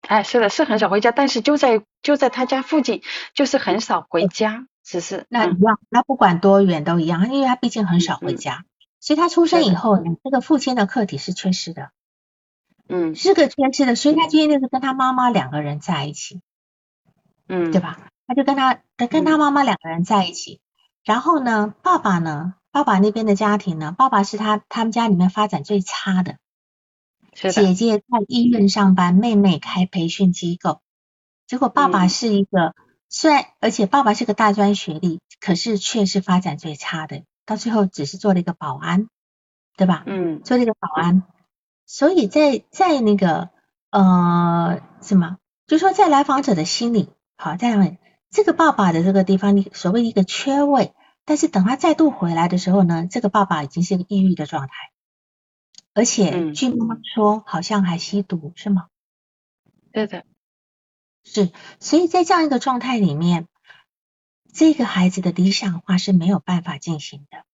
[0.02, 3.02] 哎，是的，是很少回家，但是就在就在他家附近，
[3.34, 5.26] 就是很少回家，只是嗯。
[5.30, 8.36] 那一样，那不管多远都一样，因为他毕竟很少回嗯。
[8.36, 8.64] 家，
[9.00, 11.90] 所以他出生以后呢，这个父亲的客体是缺失的，
[12.88, 13.14] 嗯。
[13.14, 16.40] 是个缺失的，所以他今天就是跟他妈妈两个人在一起，
[17.48, 17.80] 嗯，对？
[17.80, 17.98] 吧？
[18.26, 20.60] 他就跟他跟跟他妈妈两个人在一起，
[21.04, 26.38] 然后呢，爸爸呢，爸爸那边的家庭呢，爸爸是他他们家里面发展最差的，
[27.32, 30.80] 姐姐在医院上班，妹妹开培训机构，
[31.46, 32.08] 结果爸爸嗯。
[32.08, 32.74] 是一个、
[33.08, 39.08] 虽然而且爸爸是个大专学历，可是却是发展最差的，到最后只是做了一个保安，
[39.76, 40.04] 对吧？
[40.06, 40.42] 嗯。
[40.42, 41.22] 做了一个保安，
[41.86, 43.48] 所以在在那个
[43.90, 47.98] 呃什么，就说在来访者的心里，好，在他们
[48.30, 50.92] 这个爸爸的这个地方，你所谓一个缺位，
[51.24, 54.72] 但是等他再度回来的时候呢，这个爸爸已经是一个抑郁的状态，
[55.94, 58.88] 而且嗯据妈妈说，好像还吸毒，是吗？
[59.92, 60.24] 对的，
[61.22, 63.46] 是，所以在这样一个状态里面，
[64.52, 67.44] 这个孩子的理想化是没有办法进行的，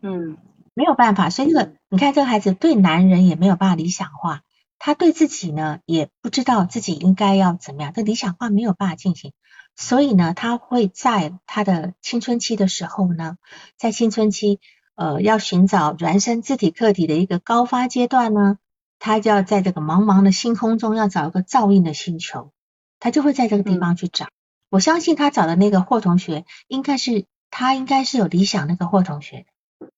[0.00, 0.38] 嗯
[0.72, 1.28] 没有办法。
[1.28, 4.42] 所以这个，你看这个孩子对男人也没有办法理想化，
[4.78, 9.32] 他对自己呢也不知道自己应该要怎么样，这理想化没有办法进行。
[9.74, 13.36] 所以呢，他会在他的青春期的时候呢，
[13.76, 14.58] 在青春期
[14.96, 18.58] 呃要寻找孪生自体客体的一个高发阶段呢，
[18.98, 22.52] 他就要在这个茫茫的星空中要找一个照应的星球，
[22.98, 24.26] 他就会在这个地方去找。
[24.68, 29.46] 我相信他找的那个霍同学，应该是他应该是有理想那个霍同学
[29.78, 29.90] 的，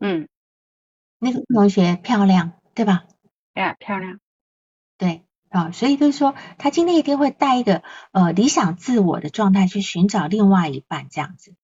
[0.00, 0.28] 嗯，
[1.20, 3.04] 那个霍同学漂亮，对吧？
[3.54, 4.18] 呀，漂亮，
[4.98, 11.54] 对啊，所以就是说，他今天一定会带一个呃理想自我的状态去寻找另外一半这样子。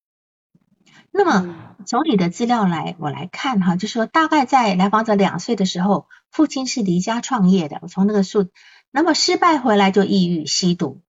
[1.13, 1.69] 那么嗯。
[1.85, 8.51] 从你的资料来我来看哈，就说大概在来访者两岁的时候，父亲是离家创业的，我从那个数，
[8.93, 11.03] 那么失败回来就抑郁吸毒，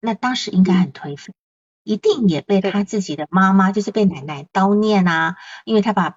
[0.00, 1.34] 那当时应该很颓废，
[1.82, 5.36] 一定也被他自己的妈妈，就是被奶奶叨念啊，
[5.66, 6.16] 因为他把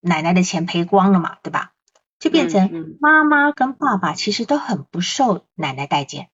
[0.00, 1.74] 奶奶的钱赔光了嘛，对吧？
[2.18, 6.28] 就变成嗯，妈妈跟爸爸其实都很不受奶奶待见，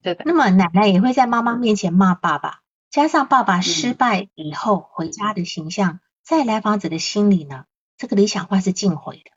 [0.00, 2.60] 对的，那么奶奶也会在妈妈面前骂爸爸，
[2.90, 7.66] 加上爸爸失败以后回家的形象，在来访者的心里呢，
[7.96, 9.30] 这个理想化是尽毁的，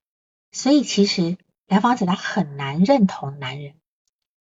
[0.51, 1.37] 所以其实
[1.67, 3.75] 来访者他很难认同男人，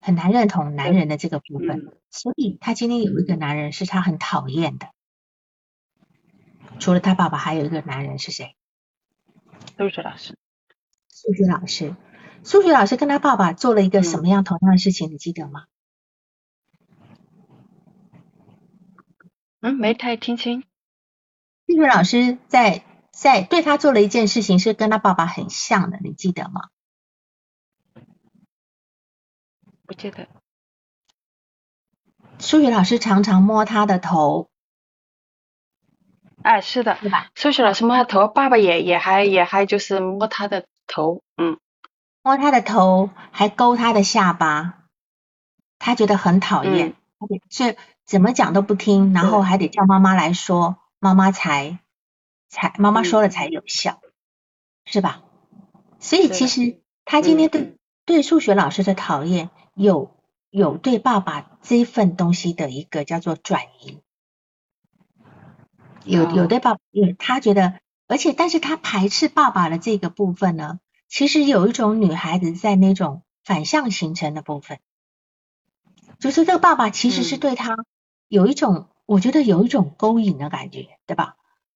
[0.01, 4.89] 很难认同男人的这个部分，嗯所以他今天有一个男人是他很讨厌的，
[6.79, 8.57] 除了他爸爸，还有一个男人是谁？
[9.77, 10.39] 数学老师，
[11.13, 11.95] 数学老师。
[12.45, 15.67] 数学老师跟他爸爸做了一个什么样同样的事情，你记得吗？
[19.61, 20.65] 嗯，没太听清。
[21.67, 26.69] 数学老师在在对他做了一件事情，是跟他爸爸很像的，你记得吗？
[29.87, 30.29] 不记得。
[32.39, 34.51] 数学老师常常摸他的头。
[36.43, 37.31] 哎，是的，是吧？
[37.35, 41.59] 数学老师摸他头，爸爸也也还也还就是摸他的头，嗯，
[42.23, 44.85] 摸他的头，还勾他的下巴，
[45.79, 46.95] 他觉得很讨厌，
[47.51, 47.77] 是
[48.07, 51.81] 怎么讲都不听，然后还得叫妈妈来说，妈妈才
[52.49, 54.01] 才妈妈说了才有效，
[54.85, 55.25] 是吧？
[55.99, 60.17] 所以其实他今天对对数学老师的讨厌，有
[60.51, 64.01] 有对爸爸这份东西的一个叫做转移。
[66.05, 70.79] 有有对爸，有他觉得，而且但是他排斥爸爸的这个部分呢，
[71.09, 74.79] 其实有一种女孩子在那种反向形成的部分，
[76.21, 77.77] 就是这个爸爸其实是对他
[78.29, 81.37] 有一种，我觉得有一种勾引的感觉，对吧？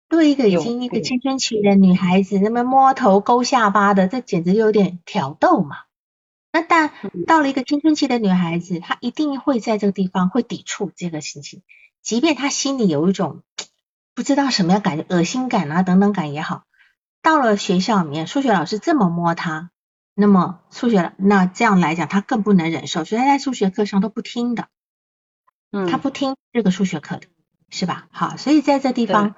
[0.08, 5.76] 对一个已经一个青春期的女孩子，那么摸头勾下巴的，这简直有点挑逗嘛。
[6.52, 6.92] 那但
[7.26, 11.62] 到了一个青春期的女孩子，她一定会在这个地方会抵触这个事情，
[12.02, 13.42] 即便她心里有一种。
[14.14, 16.64] 不知道什么样感觉，恶心感啊等等感也好，
[17.22, 19.70] 到了学校里面，数学老师这么摸她，
[20.12, 24.66] 那么数学那这样来讲，她更不能忍受，所以她在数学课上都不听的，
[25.70, 27.26] 嗯，他不听这个数学课的，
[27.70, 28.08] 是吧？
[28.10, 29.34] 好，所以在这地方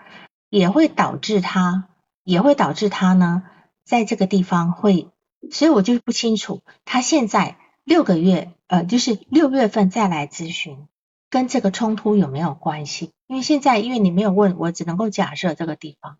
[0.49, 1.89] 也会导致他，
[2.25, 3.43] 也会导致他呢，
[3.85, 5.09] 在这个地方会，
[5.51, 10.87] 所以我就不清楚他现在六个月，呃，就是六月份再来咨询。
[11.33, 13.13] 跟这个冲突有没有关系？
[13.29, 16.19] 因为现在因为你没有问我，只能够假设这个地方，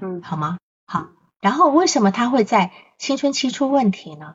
[0.00, 0.58] 嗯，好吗？
[0.84, 1.08] 好。
[1.40, 4.34] 然后为什么他会在青春期出问题呢？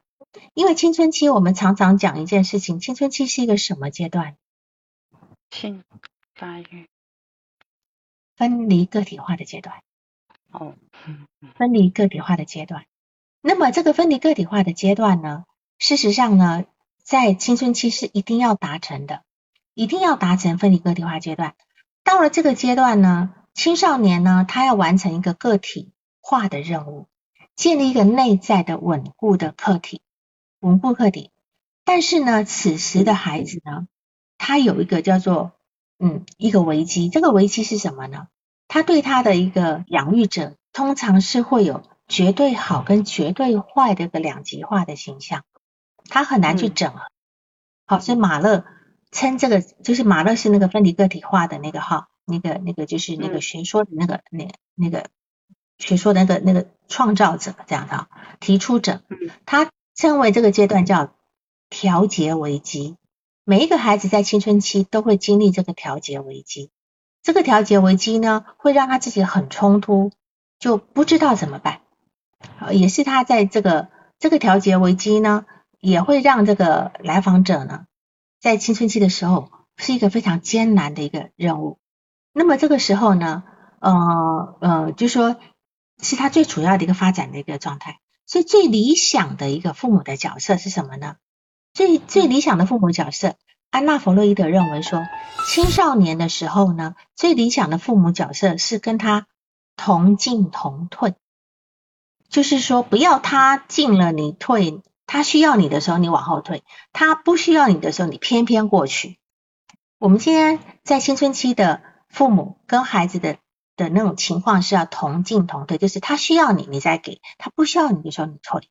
[0.55, 4.36] 因为青春期我们常常讲一件事情，青春期是一个什么阶段？
[5.52, 5.84] 性
[6.36, 6.88] 发育，
[8.36, 9.82] 分离个体化的阶段。
[10.52, 10.76] 哦，
[11.56, 12.86] 分离个体化的阶段。
[13.41, 15.45] 那么这个分离个体化的阶段呢，
[15.80, 16.66] 事实上呢，
[17.04, 19.24] 在青春期是一定要达成的。
[19.74, 21.54] 一定要达成分离个体化阶段。
[22.04, 27.06] 到了这个阶段呢，青少年呢，他要完成一个个体化的任务，
[27.56, 30.02] 建立一个内在的稳固的客体，
[30.62, 31.30] 稳固客体。
[31.84, 33.88] 但是呢，此时的孩子呢，
[34.48, 35.52] 他有一个叫做
[36.00, 37.10] 嗯一个危机。
[37.10, 38.30] 这个危机是什么呢？
[38.70, 45.43] 他对他的一个养育者，通常是会有绝对好跟绝对坏的一个两极化的形象，
[46.08, 47.02] 他很难去整合。
[47.86, 48.64] 好，所以马勒。
[49.10, 55.10] 称这个就是马勒是那个分离个体化的那个哈，那个那个就是那个学说的那个那那个
[55.78, 58.08] 学说的那个那个创造者这样的
[58.41, 59.02] 提出者，
[59.45, 61.14] 他称为这个阶段叫
[61.70, 62.98] 调节危机。
[63.50, 66.70] 每一个孩子在青春期都会经历这个调节危机，
[67.24, 70.12] 这个调节危机呢会让他自己很冲突，
[70.60, 71.80] 就不知道怎么办。
[72.74, 73.88] 也是他在这个
[74.20, 75.45] 这个调节危机呢，
[75.80, 77.86] 也会让这个来访者呢。
[78.41, 81.80] 在青春期的时候是一个非常艰难的一个任务，
[82.34, 83.45] 那么这个时候呢，
[83.80, 85.38] 呃呃，就说
[86.04, 91.16] 是他最主要的一个发展的一个状态，所以最理想的一个父母的角色是什么呢？
[91.78, 93.36] 最最理想的父母角色，
[93.69, 95.05] 安娜弗洛伊德认为说，
[95.53, 99.28] 青少年的时候呢，最理想的父母角色是跟他
[99.75, 101.13] 同进同退，
[102.30, 104.82] 就是说不要他进了你退。
[105.05, 106.63] 他需要你的时候，你往后退；
[106.93, 109.19] 他不需要你的时候，你偏偏过去。
[109.99, 113.38] 我们今天在青春期的父母跟孩子的
[113.75, 118.67] 的那种情况是要同进同退，就是他需要你，你再给；他不需要你的时候，你退，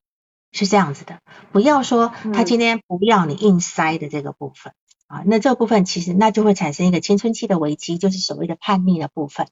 [0.57, 1.21] 是这样子的。
[1.53, 4.73] 不要说他今天不要你硬塞的这个部分
[5.07, 9.47] 啊，那这个部分其实那就会产生一个青春期的危机，就是所谓的叛逆的部分。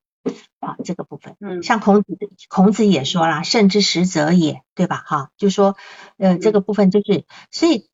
[0.59, 2.07] 啊，这个部分，嗯，像孔子，
[2.49, 5.05] 孔子也说了，圣之实则也，对吧？
[5.07, 5.77] 哈，就说，
[6.17, 7.91] 呃，这个部分就是，所以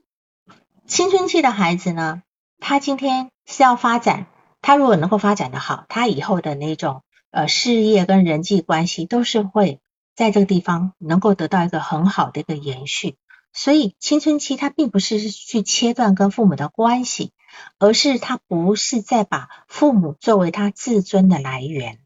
[0.86, 2.22] 青春期的孩子呢，
[2.61, 4.26] 他今天是要发展，
[4.62, 7.02] 他如果能够发展的好，他以后的那种
[7.32, 9.80] 呃事业跟人际关系都是会
[10.20, 13.16] 在这个地方能够得到一个很好的一个延续。
[13.54, 17.32] 所以青春期他并不是去切断跟父母的关系，
[17.78, 22.00] 而是他不是在把父母作为他自尊的来源。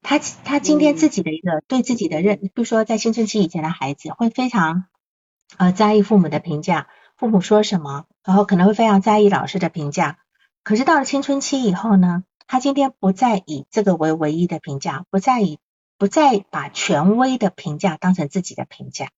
[0.00, 4.86] 他他今天自己的一个对自己的认，比如说在青春期以前的孩子会非常
[5.58, 6.88] 呃在意父母的评价，
[7.18, 10.16] 父母说什么，然后可能会非常在意老师的评价。
[10.62, 15.58] 可是到了青春期以后呢，他今天不再以这个为唯一的评价，不再以
[15.98, 19.10] 不再把权威的评价当成自己的评价，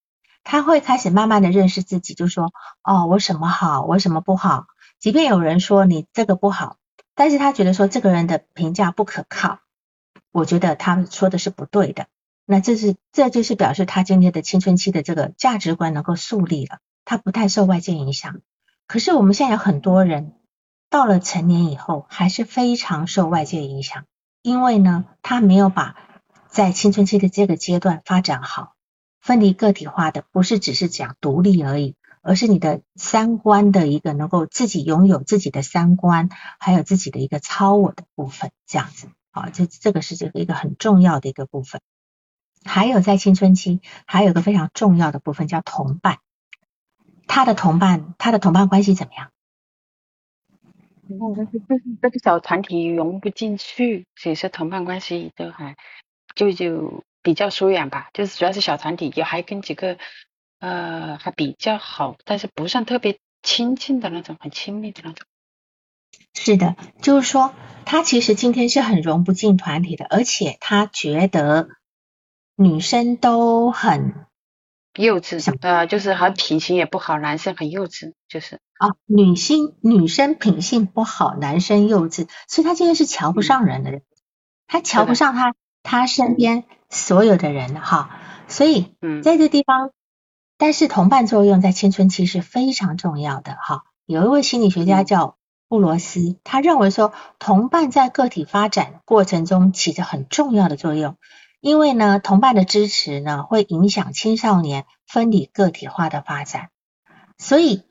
[0.44, 2.52] 他会开始慢慢的认识自己，就说
[2.82, 4.66] 哦我什么好，我什么不好，
[4.98, 6.76] 即便有人说你这个不好，
[7.14, 9.60] 但是他觉得说这个人的评价不可靠，
[10.32, 12.06] 我觉得他说的是不对的。
[12.44, 18.40] 那这是这就是表示他今天的青春期的这个价值观能够树立了，他不太受外界影响。
[18.86, 20.34] 可是我们现在有很多人
[20.88, 24.04] 到了成年以后，还是非常受外界影响，
[24.42, 25.96] 因为呢，他没有把
[26.56, 28.72] 在青春期的这个阶段发展好。
[29.20, 41.82] 分离个体化的不是只是讲独立而已，而是你的三观的一个能够自己拥有自己的三观，还有自己的一个超我的部分，这样子，啊，这这个是这个一个很重要的一个部分。
[42.64, 46.20] 还有在青春期，还有一个非常重要的部分叫同伴，
[47.26, 49.30] 他的同伴，他的同伴关系怎么样？
[51.06, 55.76] 你看，这是这是这个小团体融不进去，所以说同伴关系都还
[56.36, 57.02] 就就。
[57.26, 59.98] 比较疏远吧，就是主要是小团体，也还跟几个
[60.60, 65.26] 呃还比较好，但是不算特别亲近的那种，很亲密的那种。
[66.34, 67.52] 是的，就是说
[67.84, 71.68] 他其实今天是很融不进团体的，而且他觉得
[72.54, 74.14] 女生都很
[74.94, 84.02] 幼稚，呃，就是很品行也不好，男生很幼稚，就是啊，女性女生品性不好，男生幼稚，所以他今天是瞧不上人的人，
[84.68, 85.56] 他瞧不上他
[85.86, 86.64] 他身边。
[86.88, 88.10] 所有的人哈，
[88.46, 89.90] 所以在这地方，
[90.56, 93.82] 但是同伴作用在青春期是非常重要的哈。
[94.06, 95.36] 有一位心理学家叫
[95.68, 101.16] 布罗斯，他认为说同伴在个体发展过程中起着很重要的作用，
[101.60, 106.68] 因为呢，同伴的支持呢会影响青少年分离个体化的发展，
[107.36, 107.82] 所以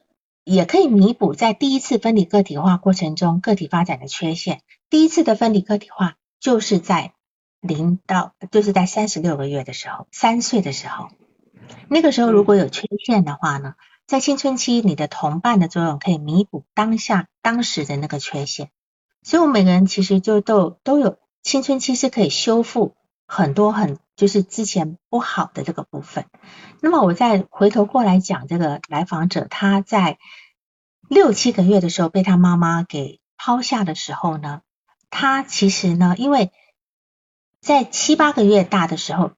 [0.46, 4.62] 也可以弥补在第一次分离个体化过程中个体发展的缺陷。
[4.90, 7.12] 第一次的分离个体化就是在。
[7.62, 11.10] 零到就是在三十六个月的时候，三岁的时候，
[11.90, 13.74] 那个时候如果有缺陷的话呢，
[14.06, 18.70] 在青春期你的同伴的作用可以弥补当下当时的那个缺陷，
[19.24, 22.96] 所以我们每个人其实就都都有青春期是可以修复
[23.26, 26.26] 很多很就是之前不好的这个部分。
[26.82, 30.20] 那么我再回头过来讲这个来访者，他在
[31.10, 34.62] 六七个月的时候被他妈妈给抛下的时候呢，
[35.10, 36.52] 他其实呢因为。
[37.66, 39.32] 在七八个月大的时候，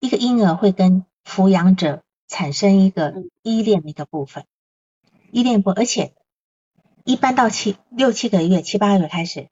[0.00, 3.14] 一个婴儿会跟抚养者产生一个
[3.44, 4.46] 依恋的一个部分，
[5.30, 6.12] 依恋部，而且
[7.04, 9.46] 一般到七六七个月、七八个月开始，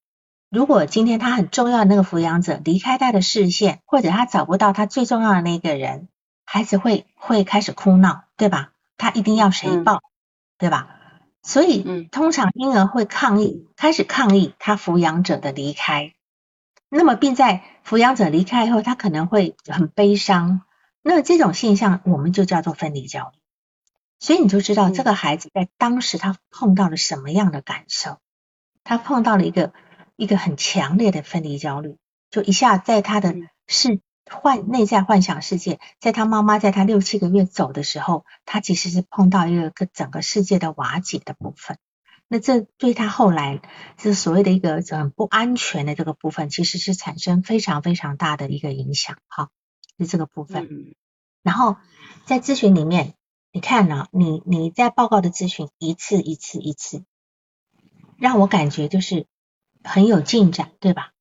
[0.51, 6.09] 如果今天他很重要的那个抚养者离开他的视线，或者他找不到他最重要的那个人，
[6.45, 8.73] 孩子会会开始哭闹，对吧？
[8.97, 10.01] 他一定要谁抱，
[10.59, 10.89] 对吧？
[11.45, 16.13] 所以通常婴儿会抗议，开始抗议他抚养者的离开。
[16.89, 20.63] 那么，并在抚养者离开以后，他可能会很悲伤。
[21.03, 23.39] 那这种现象，我们就叫做分离焦虑。
[24.19, 28.19] 所以你就知道，这个孩子在当时他碰到了什么样的感受？
[28.83, 29.73] 他碰到了一个
[30.17, 31.97] 一个很强烈的分离焦虑，
[32.29, 33.37] 就一下在他的
[33.69, 41.79] 是幻内在幻想世界，在他妈妈在他六七个月走的时候，他其实是碰到一个个整个世界的瓦解的部分。
[42.29, 43.63] 那这对他后来
[43.97, 49.51] 这所谓的一个很不安全的这个部分，其实是产生非常非常大的一个影响，哈，
[49.97, 50.97] 是这个部分。
[51.45, 51.77] 然后
[52.25, 53.15] 在咨询里面，
[53.53, 57.05] 你看呢，你你在报告的咨询一次一次一次，
[58.19, 59.27] 让我感觉就是
[59.85, 61.13] 很有进展，对吧？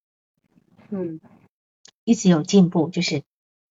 [0.90, 1.22] 嗯，
[2.04, 3.22] 一直有进步，就是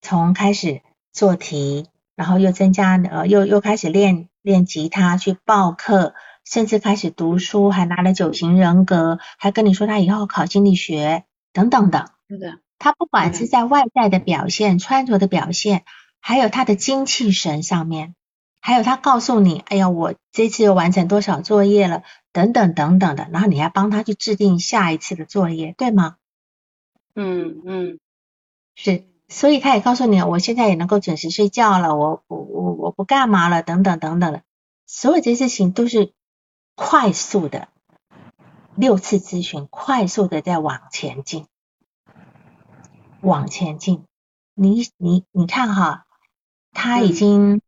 [0.01, 0.81] 从开始
[1.11, 6.15] 做题，然后又增加呃，又又开始练练吉他，去报课。
[6.45, 12.11] 甚至开始读书，还拿了九型人格，还跟你说他以后考心理学等等的。
[12.29, 15.83] 是的，他不管是在外在的表现、穿着的表现，
[16.19, 18.13] 还有他的精气神上面，
[18.61, 26.17] 还有他告诉你，哎呀，我这次又完成多少作业了，等等等等的，然后你还帮他去制定下一次的作业，对吗？
[27.15, 27.99] 嗯嗯，
[28.75, 34.43] 是，所以他也告诉你，我现在也能够准时睡觉了，我我我我不干嘛了，等等等等的，
[34.85, 36.13] 所有这些事情都是。
[36.75, 37.69] 快速的
[38.75, 41.47] 六次咨询，快速的在往前进，
[43.21, 44.05] 往前进。
[44.53, 46.05] 你你你看哈，
[46.71, 47.61] 他已经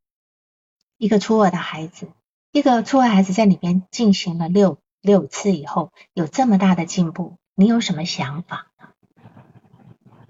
[0.98, 2.10] 一个初二的孩子，
[2.52, 8.90] 一个初二孩子在里面进行了六六次以后，有这么大的进步，你有什么想法呢？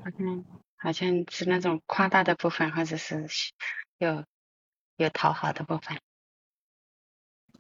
[0.04, 0.46] 好像
[0.78, 3.28] 好像是那种夸大的部分，或者是
[3.98, 4.24] 有
[4.96, 6.00] 有讨好的部分。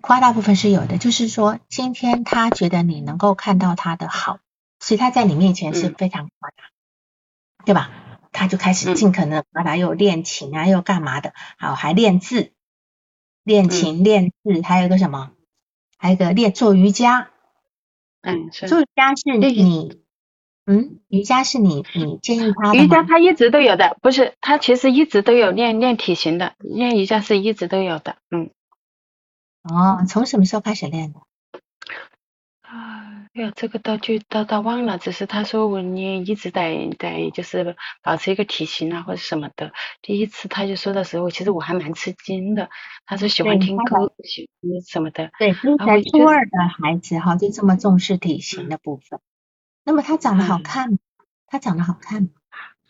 [0.02, 4.40] 夸大部分是有的，就是说今天他觉得你能够看到他的好，
[4.80, 6.64] 所以他在你面前是非常夸大，
[7.66, 7.92] 对吧？
[8.32, 12.52] 他就开始尽可能把他又练琴啊，又干嘛的，好还练字，
[13.44, 15.32] 练琴练字，还有个什么？
[15.98, 17.32] 还有个练做瑜伽，
[18.22, 18.68] 嗯，是。
[18.68, 20.00] 做瑜伽是你，
[20.68, 28.52] 嗯，瑜伽是你你建议他的瑜伽他一直都有的，不是他其实一直都有练练体型的，练瑜伽是一直都有的，嗯。
[29.70, 31.20] 哦，从什么时候开始练的？
[32.62, 39.72] 啊，哎呀，这个倒就倒倒忘了，只是他说我你一直在在就是保持一个体型啊或者什么的。
[40.02, 42.70] 第一次他就说的时候，其实我还蛮吃惊的。
[43.06, 45.32] 他说喜欢听歌，喜欢什么的。
[45.40, 46.52] 对，才初二的
[46.82, 49.20] 孩子哈，就这么重视体型的部分。
[49.84, 50.98] 那么他长得好看吗？
[51.48, 52.30] 他长得好看吗？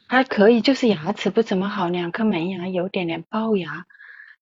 [0.08, 3.86] 还可以，就是牙齿不怎么好，两颗门牙有点点龅牙，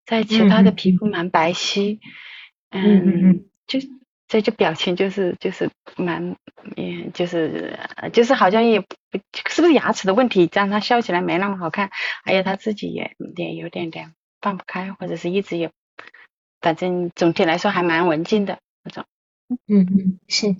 [0.05, 1.99] 在其他的皮肤蛮白皙。
[2.71, 3.79] 嗯，就。
[4.27, 6.35] 这就表情就是就是蛮
[6.75, 7.77] 嗯就是
[8.11, 8.87] 就是好像也不
[9.35, 11.91] 是不是牙齿的问题让他笑起来没那么好看，
[12.23, 15.69] 还有他自己也也有点点放不开，或者是一直也，
[16.59, 19.05] 反正总体来说还蛮文静的那种。
[19.67, 20.55] 嗯嗯是，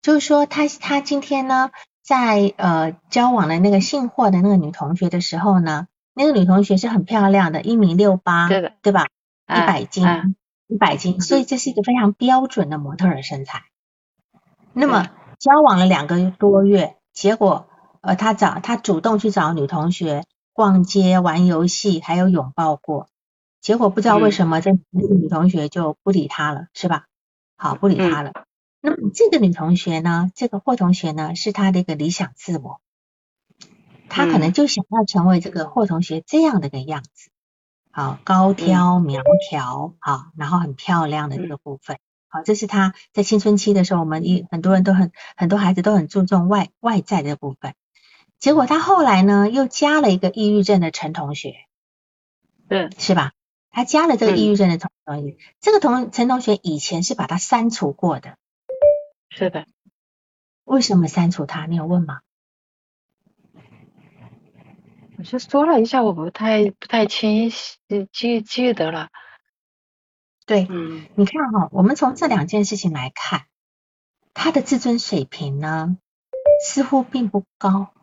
[0.00, 9.08] 就是说他他今天呢在呃交往的那个姓霍的那个女同学的时候呢，那个女同学是很漂亮的，一米六八，对的对吧？
[9.48, 10.36] 一百斤。
[10.66, 13.64] 一百斤，所以这是一个非常标准的模特儿身材。
[14.72, 17.68] 那么交往了两个多月，结果
[18.00, 23.08] 呃他找他主动去找女同学逛街、玩游戏，还有拥抱过。
[23.60, 27.04] 结果不知道为什么这那个女同学就不理他了，是吧？
[27.58, 28.32] 好，不理他了。
[28.80, 32.80] 那么这个女同学呢，这个霍同学呢，是他的一个理想自我，
[34.14, 37.30] 他可能就想要成为这个霍同学这样的一个样子。
[37.90, 41.98] 好高挑苗条，好，然后很漂亮的这个部分，
[42.28, 47.74] 好，这是他在青春期的时候，我们一很多人都很很多孩子都很注重外外在的部分。
[48.38, 51.54] 结果他后来呢，又加了一个抑郁症的陈同学，
[52.68, 53.32] 对，是吧？
[53.70, 54.90] 他加了这个抑郁症的同
[55.22, 58.36] 学，这个同陈同学以前是把他删除过的，
[59.28, 59.66] 是的。
[60.64, 61.66] 为什么删除他？
[61.66, 62.20] 你有问吗？
[65.24, 67.78] 我就说了一下，我不太不太清晰
[68.12, 69.08] 记记得了。
[70.44, 70.68] 对，
[71.14, 73.46] 你看哈，我们从这两件事情来看，
[74.34, 75.96] 他的自尊水平呢，
[76.66, 77.94] 似乎并不高。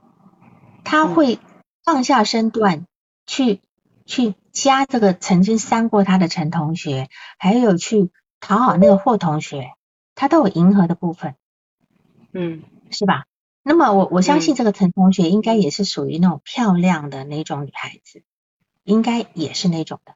[0.83, 1.37] 他会
[1.83, 2.87] 放下身段
[3.27, 3.61] 去
[4.07, 7.07] 去加这个曾经伤过他的陈同学，
[7.37, 8.09] 还有去
[8.39, 9.75] 讨好那个霍同学，
[10.15, 11.35] 他都有迎合的部分。
[12.33, 13.25] 嗯，是吧？
[13.63, 18.23] 那么我我相信这个陈同学应该也是属于那种漂亮的那种女孩子，
[18.83, 20.15] 应该也是那种的。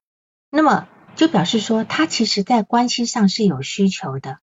[0.50, 4.40] 那么就表示说，她其实在关系上是有需求的。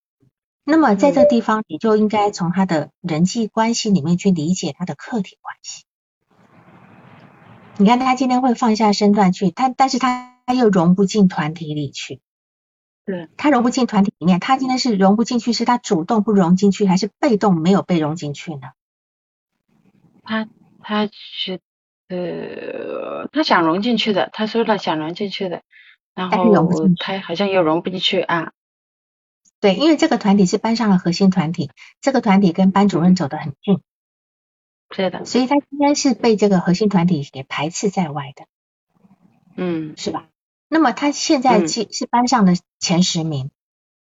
[0.65, 5.85] 那么在这地方，你就应该从她的人际关系里面去理解她的客体关系。
[7.79, 12.21] 你看，她今天会放下身段去，她但是她又融不进团体里去。
[13.05, 18.69] 对，她融不进团体里面，她今天是融不进去，是她主动不融进去，还是被动没有被融进去呢？
[20.23, 20.49] 他
[20.81, 21.61] 他是
[22.09, 25.62] 呃，他想融进去的，他说了想融进去的，
[26.14, 26.55] 然后
[26.99, 28.53] 他好像又融不进去啊。
[29.61, 31.70] 对，因为这个团体是班上的核心团体，
[32.01, 33.81] 这个团体跟班主任走得很近，
[34.91, 38.45] 是的，所以他应该是被这个核心团体给排斥在外的，
[39.57, 40.29] 嗯，是吧？
[40.68, 43.51] 那么他现在是是班上的前十名，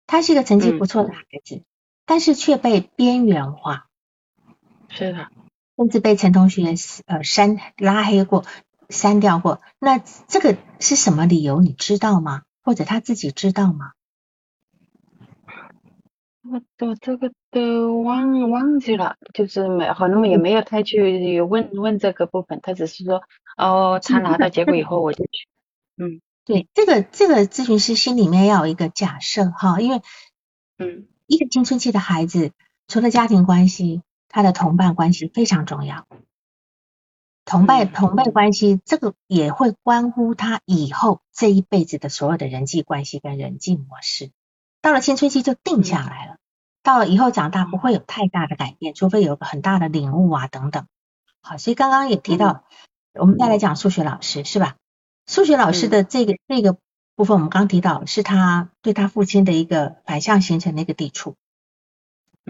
[0.07, 1.63] 他是一个成绩不错的孩子，
[2.05, 3.88] 但是却被边缘化，
[4.89, 5.30] 是的。
[5.82, 6.75] 甚至被陈同学
[7.07, 8.45] 呃删拉黑过、
[8.89, 11.59] 删掉过，那这个是什么理由？
[11.59, 12.43] 你知道吗？
[12.61, 13.93] 或者他自己知道吗？
[16.43, 23.23] 我都这个都忘忘记了，就是没好，像也没有太去问问这个部分，他只是说
[23.57, 25.47] 哦，他拿到结果以后我就去，
[25.97, 30.01] 嗯， 对，这个这个咨询师心里面要有一个假设哈，因为
[30.77, 32.51] 嗯，一个青春期的孩子，
[32.88, 34.03] 除了家庭关系。
[34.34, 36.07] 他的同伴关系非常重要，
[37.43, 44.32] 同伴同伴关系这个也会关乎他以后这一辈子的所有的人际关系跟人际模式。
[44.82, 46.38] 到了青春期就定下来了，
[46.82, 50.88] 到了以后长大不会有太大的改变，除非有个很大的领悟啊等等。
[51.41, 52.63] 好，所以刚刚也提到，
[53.13, 54.77] 我们再来讲数学老师是吧？
[55.27, 56.77] 数学老师的这个这个
[57.15, 61.36] 部分，我们刚提到是他对他父亲的一个反向形成的一个抵触。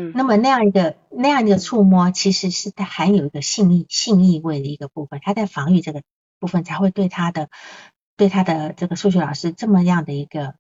[0.02, 6.02] 嗯，那么那样一个那样一个触摸，其实是它含有一个性意性意味的一个部分，他在防御这个
[6.39, 7.49] 部分，才会对他的
[8.18, 10.56] 对他的这个数学老师这么样的一个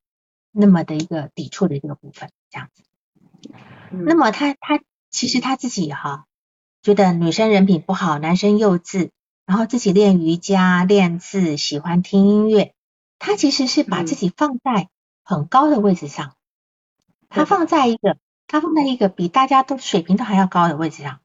[0.51, 2.83] 那么的一个抵触的一个部分，这样子。
[3.89, 4.79] 那么他他
[5.09, 6.25] 其实他自己哈，
[6.83, 9.09] 觉得女生人品不好，男生幼稚，
[9.45, 12.73] 然后自己练瑜伽、练字，喜欢听音乐，
[13.17, 14.89] 他其实是把自己放在
[15.23, 16.35] 很高的位置上，
[17.29, 18.17] 他放在一个。
[18.51, 21.21] 他放在一个比大家都水平都还要高的位置上，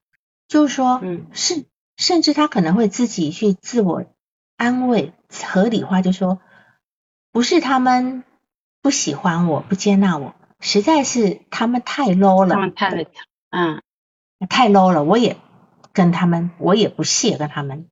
[0.47, 1.65] 就是说，嗯，是
[1.97, 4.05] 甚至他可能会自己去自我
[4.55, 5.11] 安慰、
[5.43, 6.39] 合理化，就说
[7.33, 8.23] 不是他们
[8.81, 13.07] 不喜欢我、不接纳我，实在是他们太 low 了，他们太
[13.49, 13.81] 嗯，
[14.47, 15.35] 太 low 了，我也
[15.91, 17.89] 跟他们，我也不屑跟他们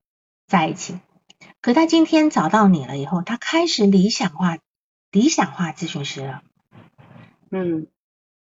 [0.47, 0.97] 在一起。
[1.59, 4.59] 可他今天找到你了以后，他开始理想化、
[5.11, 6.41] 理想化咨询师了。
[7.51, 7.87] 嗯，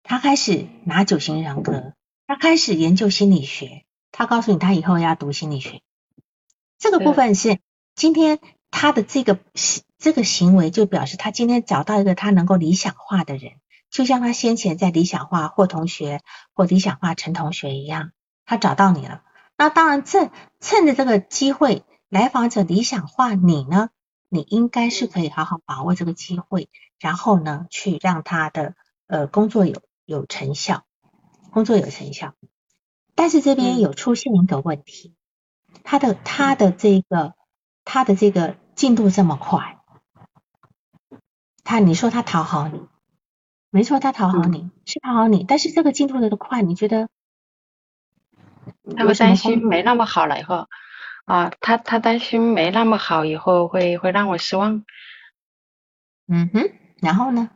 [0.08, 1.94] 他开始拿九型人格，
[2.28, 3.84] 他开始研究心理学。
[4.12, 5.82] 他告诉你，他以后要读心理学。
[6.78, 7.58] 这个部分是
[7.96, 8.38] 今天
[8.70, 9.40] 他的这个
[9.98, 13.54] 这个行为，就表示他今天找到一个他能够理想化的人，
[13.90, 16.20] 就像他先前在理想化霍同学
[16.54, 18.12] 或理想化陈同学一样，
[18.44, 19.24] 他找到你了。
[19.58, 20.30] 那当然，趁
[20.60, 23.90] 趁着这个机会，来访者理想化你呢，
[24.28, 26.68] 你应该是可以好好把握这个机会，
[27.00, 28.76] 然后呢，去让他的。
[29.08, 30.84] 呃，工作有有成效，
[31.50, 32.32] 工作有成效，
[33.14, 35.14] 但是这边有出现一个问题，
[35.84, 37.34] 他的他的这个
[37.84, 39.80] 他的这个进度这么快，
[41.64, 42.86] 他你说他讨好你，
[43.70, 47.08] 没错，他讨好你是讨好你，但是这个进度的快，你觉得？
[48.96, 50.68] 他会担心没那么好了以后
[51.24, 54.84] 啊，他他担心没那么好以后会会让我失望。
[56.28, 57.50] 嗯哼，然后呢？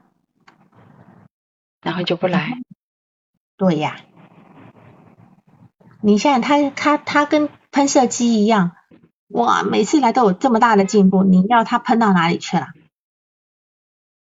[1.82, 2.58] 然后就不来，
[3.56, 3.96] 对呀。
[6.02, 8.72] 你现在他他他跟喷射机一样，
[9.28, 12.68] 哇，每次来都有这么大的进步，你要他喷到哪里去了？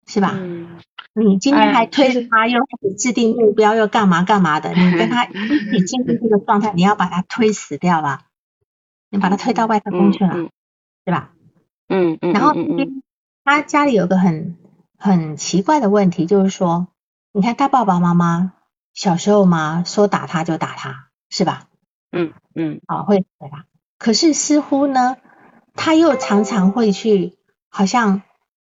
[0.06, 0.32] 是吧？
[0.34, 0.78] 嗯。
[1.16, 4.72] 你今天还推着他，又开始制定目标，又干嘛干嘛的？
[4.74, 5.24] 你跟他
[5.72, 8.22] 一起进入这个状态，你要把他推死掉了？
[9.10, 10.48] 你把他推到外太空去了，
[11.04, 11.30] 对吧？
[11.88, 12.32] 嗯嗯。
[12.32, 12.52] 然后
[13.44, 14.56] 他家里有个很
[14.98, 16.88] 很奇怪的问题，就是说。
[17.36, 18.52] 你看他爸爸妈妈
[18.92, 21.66] 小时候嘛，说打他就打他，是吧？
[22.12, 23.64] 嗯嗯，啊会对吧？
[23.98, 25.16] 可是似乎呢，
[25.74, 27.36] 他又常常会去，
[27.68, 28.22] 好像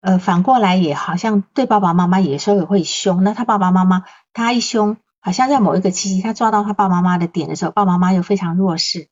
[0.00, 3.24] 呃反过来也好像对爸爸妈妈有时候也会凶。
[3.24, 9.08] 那他爸爸妈妈他一凶，好像在某一个契机他抓到他爸爸妈妈的点的时候，爸爸妈妈又非常弱势，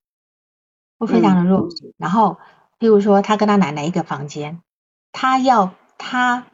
[0.96, 1.92] 会非常的弱势。
[1.98, 2.38] 然后
[2.78, 4.62] 譬如说他跟他奶奶一个房间，
[5.10, 6.46] 他要他。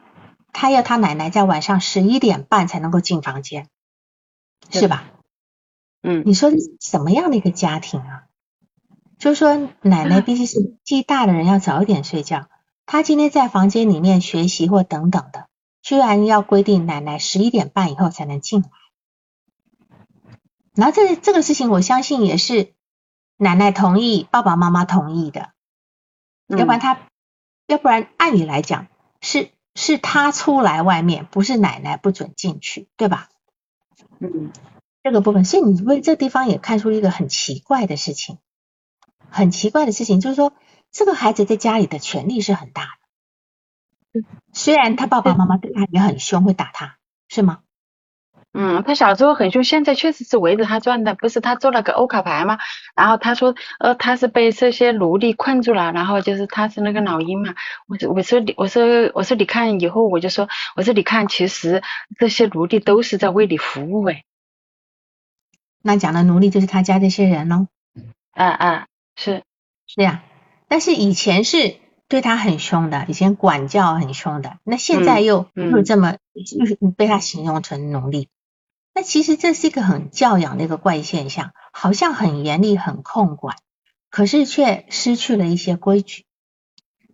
[0.59, 3.69] 他要他奶奶在晚上十一点半才能够进房间，
[4.71, 5.03] 是吧？
[6.01, 6.49] 嗯，你说
[6.79, 8.23] 什么样的一个家庭啊？
[9.19, 12.49] 就是说奶奶毕竟是年纪大的人，要早一点睡觉。
[12.87, 15.47] 他今天在房间里面学习或等等的，
[15.83, 18.69] 居然要规定奶奶十一点半以后才能进来。
[20.73, 22.73] 然后这这个事情，我相信也是
[23.37, 25.51] 奶奶同意，爸爸妈妈同意的。
[26.47, 26.97] 要不然他，
[27.67, 28.87] 要不然按理来讲
[29.21, 29.51] 是。
[29.77, 33.29] 是他出来外面，不是奶奶不准进去，对吧？
[34.17, 34.51] 嗯，
[35.03, 38.39] 这个部分，所以你为这地方也看出一个很奇怪的事情，
[39.29, 40.53] 很奇怪的事情，就是说
[40.91, 42.97] 这个孩子在家里的权力是很大
[44.13, 46.97] 的，虽然他爸爸妈妈对他也很凶，会打他，
[47.27, 47.61] 是吗？
[48.59, 51.13] 嗯，他小时候很凶，现在确实是围着他转的。
[51.13, 52.57] 不是他做了个欧卡牌吗？
[52.95, 57.53] 然后他说，呃，他是被这些奴隶困住了，然后就是他是那个老鹰嘛。
[57.87, 61.83] 我我说你，我说我说你看以后我就说，我说你看，其实
[62.17, 64.23] 这些奴隶都是在为你服务哎。
[65.83, 67.67] 那讲的奴隶就是他家这些人喽。
[68.33, 69.43] 嗯嗯，是
[69.85, 70.23] 是呀，
[70.67, 71.75] 但是以前是
[72.07, 78.29] 对他很凶的，以前管教很凶的，那现在又又这么又被他形容成奴隶。
[78.97, 83.55] 那其实这是一个很教养的一个怪现象，好像很严厉、很控管，
[84.09, 86.25] 可是却失去了一些规矩。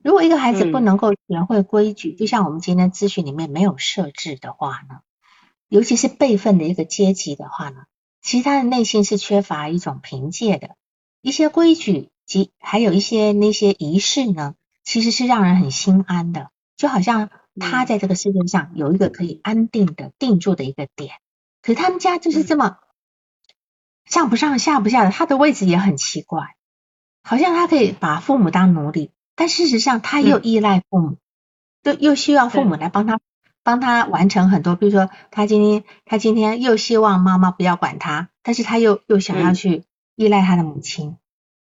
[0.02, 5.02] 如果一个孩子不能够学会规矩，就像我们今天咨询里面没有设置的话呢，
[5.68, 7.84] 尤其是辈分的一个阶级的话呢，
[8.22, 10.78] 其实他的内心是缺乏一种凭借的。
[11.22, 14.56] 一些规矩及还有一些那些仪式呢，
[14.86, 17.30] 其实是让人很心安的，就好像
[17.60, 21.16] 他在这个世界上有一个可以安定的定住的一个点。
[21.64, 22.78] 可是他们家就是这么
[24.06, 26.56] 上不上下不下的，他的位置也很奇怪，
[27.24, 31.18] 好像他可以把父母当奴隶，但事实上他又依赖父母，
[31.84, 33.20] 又又需要父母来帮他
[33.64, 39.86] 帮他完成很多，比如说他今天他今天又希望妈妈不要管他，但是他又又想要去
[40.16, 41.18] 依赖他的母亲，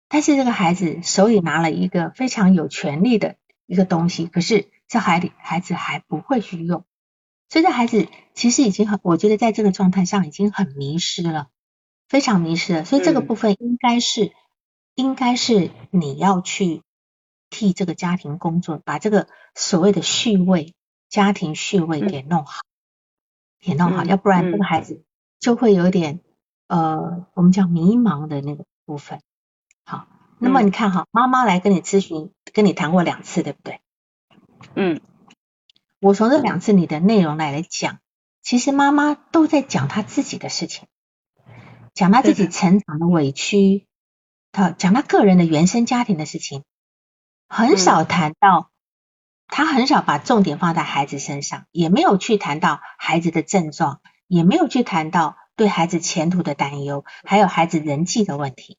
[0.09, 3.37] 但是这个孩子手里拿了一个非常有权利的
[3.67, 6.87] 一个东西，可是这孩里孩子还不会去用。
[7.51, 11.49] 所以这孩子其实已经很，我觉得在这个状态上已经很迷失了，
[12.09, 12.85] 非常迷失了。
[12.85, 14.33] 所以这个部分应该是，
[14.95, 16.83] 应该是你要去
[17.51, 20.75] 替这个家庭工作，把这个所谓的序位、
[21.09, 22.63] 家庭序位给弄好，
[23.61, 25.03] 给弄好，要不然这个孩子
[25.41, 26.21] 就会有点
[26.69, 29.21] 呃，我们叫迷茫的那个部分。
[29.85, 30.07] 好，
[30.39, 33.81] 那么你看哈，妈妈来跟你咨询，跟你谈过两次，对不对？
[34.77, 35.01] 嗯，
[36.01, 37.99] 我从这两次你的内容来来讲，
[38.43, 40.89] 其实妈妈都在讲她自己的事情，
[41.93, 43.87] 讲她自己成长的委屈，
[44.51, 46.65] 她讲她个人的原生家庭的事情，
[47.49, 48.71] 很少谈到，
[49.47, 58.79] 她很少把重点放在孩子身上，也没有去谈到孩子的症状，也没有去谈到对孩子前途的担忧，还有孩子人际的问题。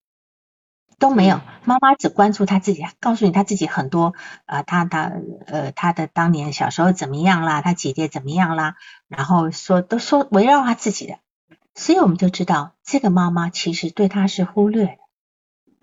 [1.02, 4.14] 都没有，妈妈只关注他自己，告诉你他自己很多，
[4.46, 5.12] 呃，他他
[5.48, 8.76] 呃他的当年小时候怎么样啦，他姐姐怎么样啦，
[9.08, 11.18] 然后说都说围绕他自己的，
[11.74, 14.98] 所以我们就知道这个妈妈其实对他是忽略的，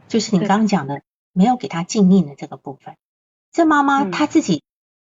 [0.07, 1.03] 就是你刚刚讲的
[1.33, 2.95] 没有给他静音的这个部分。
[3.51, 4.63] 这妈妈她自己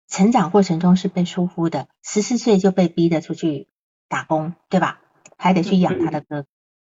[0.07, 3.67] 成长过程中是被疏忽的，十四岁就被逼着出去
[4.07, 5.01] 打工，对吧？
[5.37, 6.47] 还得去养他的哥哥，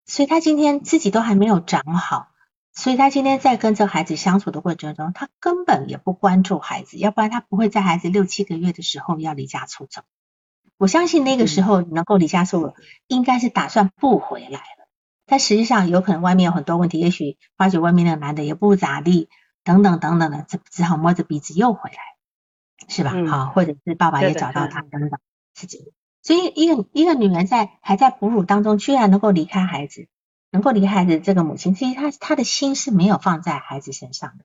[0.04, 2.33] 所以他今天自己都还没有长好。
[2.74, 10.02] 所以他今天在跟这孩子相处的过程中，他根本也不关注孩子，要不然他不会在孩子六七个月的时候要离家出走。
[10.76, 12.74] 我相信那个时候能够离家出走，
[13.06, 14.88] 应该是打算不回来了。
[15.24, 19.28] 但实际上有可能外面有很多问题，也许发觉外面那个男的也不咋地，
[19.62, 21.96] 等等等等的，只只好摸着鼻子又回来，
[22.88, 23.12] 是吧？
[23.28, 25.20] 好，或者是爸爸也找到他等等，
[25.54, 25.86] 是这样。
[26.22, 30.08] 所以一个一个女人在还在哺乳当中，居然能够离开孩子。
[30.54, 34.44] 能够离开孩子这个母亲，其实他他的心是没有放在孩子身上的，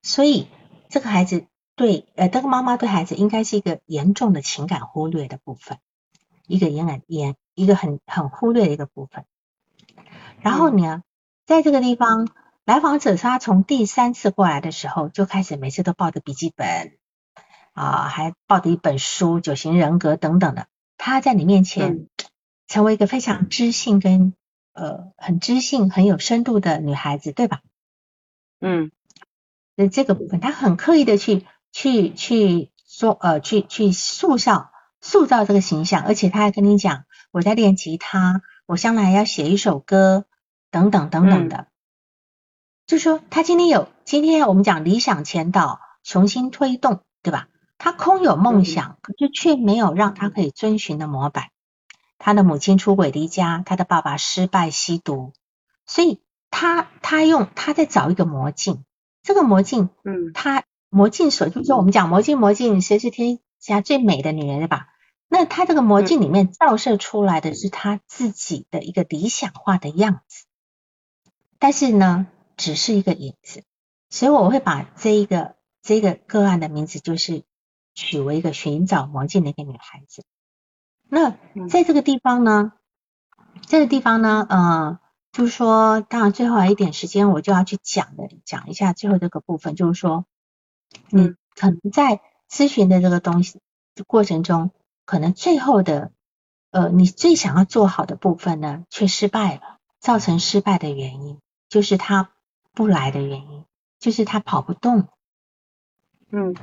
[0.00, 0.48] 所以
[0.88, 1.44] 这个孩子
[1.76, 5.76] 对呃这个妈妈对孩子应该是一个严重的情感忽略的部分，
[6.46, 9.26] 一个严严一个很很忽略的一个部分。
[10.40, 11.02] 然后呢，
[11.44, 12.26] 在这个地方，
[12.64, 16.96] 来访者他从第三次过来的时候就开始每次都抱着笔记本
[17.74, 22.06] 啊，还抱着一本书《九型人格》等等的，他在你面前
[22.66, 24.32] 成为一个非常知性跟。
[24.72, 27.60] 呃，很知性、很有深度的女孩子，对吧？
[28.60, 28.92] 嗯，
[29.74, 40.24] 那这个部分，她很刻意的去、去、去说，呃，去、去塑造、塑造这个形象，而且她还跟你讲，我在练吉他，我将来要写一首歌，
[40.70, 41.68] 等等等等的。
[42.86, 47.48] 就说她今天有，今天我们讲理想前导，雄心推动，对吧？
[47.78, 51.50] 她空有梦想，可是却没有让她可以遵循的模板。
[52.22, 55.32] 他的母亲出轨离家，他的爸爸失败吸毒，
[55.86, 58.84] 所以他他用他在找一个魔镜，
[59.22, 64.88] 这个魔镜，嗯，他魔镜所就是说我们讲魔镜魔镜，谁是天下最美的女人对吧？
[65.28, 70.44] 那他这个魔镜里面照射出来的是他自己的一个理想化的样子，
[71.58, 72.26] 但是呢，
[72.58, 73.64] 只是一个影子，
[74.10, 77.44] 所以我会把这一个这个个案的名字就是
[77.94, 80.22] 取为一个寻找魔镜的一个女孩子。
[81.10, 81.36] 那
[81.68, 82.72] 在这个地方呢，
[83.66, 85.00] 这个地方呢，呃，
[85.32, 90.24] 就是说，当然最后还有一点时间，我就要去讲的，讲一下最后这个部分，就是说，
[91.08, 93.60] 你可能在咨询的这个东西
[94.06, 94.70] 过程中，
[95.04, 96.12] 可能最后的，
[96.70, 102.30] 呃，你最想要做好的部分呢，却失败了，造成失败的原因，就是他
[102.72, 103.64] 不来的原因，
[103.98, 105.08] 就是他跑不动，
[106.30, 106.54] 嗯，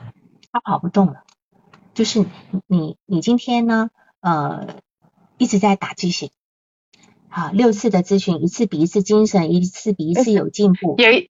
[0.54, 1.26] 他跑不动了，
[1.94, 2.26] 就是
[2.66, 3.90] 你，你今天呢？
[4.28, 4.68] 呃，
[5.38, 6.32] 一直在打鸡血，
[7.30, 10.96] 好，六次的咨询，一次比一次精神，一次比一次有进步。
[10.98, 11.30] 有一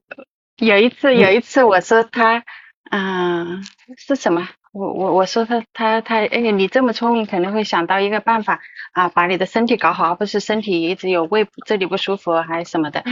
[0.58, 2.44] 有一次，有一次我说他，
[2.90, 3.64] 嗯，
[3.98, 4.50] 是什么？
[4.74, 8.62] 我我我说他他他，哎，你这么聪明，肯定会想到一个办法
[8.94, 13.04] 啊，把你的身体搞好，而不是身体一直有胃这里不舒服还是什么的。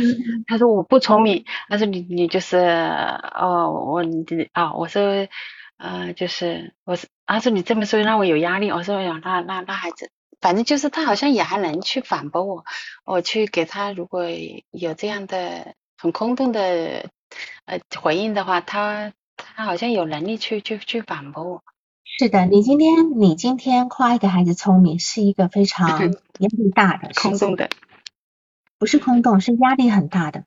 [0.48, 5.28] 他说我不聪明，他说你你就是哦，我你啊，我说。
[5.78, 8.72] 呃，就是我是，他说你这么说让我有压力。
[8.72, 10.10] 我说呀，那那那孩子，
[10.40, 12.64] 反正就是他好像也还能去反驳我，
[13.06, 14.26] 我去给他如果
[14.72, 17.10] 有这样的很空洞的
[17.66, 21.64] 呃回应的话，他他好像有能力去去去反驳我。
[22.18, 25.90] 是的，你今天你今天夸一个孩子聪明，是一个非常
[26.40, 27.70] 压力大的空洞的，
[28.80, 30.46] 不是空洞，是压力很大的。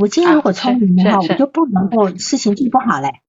[0.00, 3.20] 我今天如果聪明的话，我就不能够事情做不好嘞。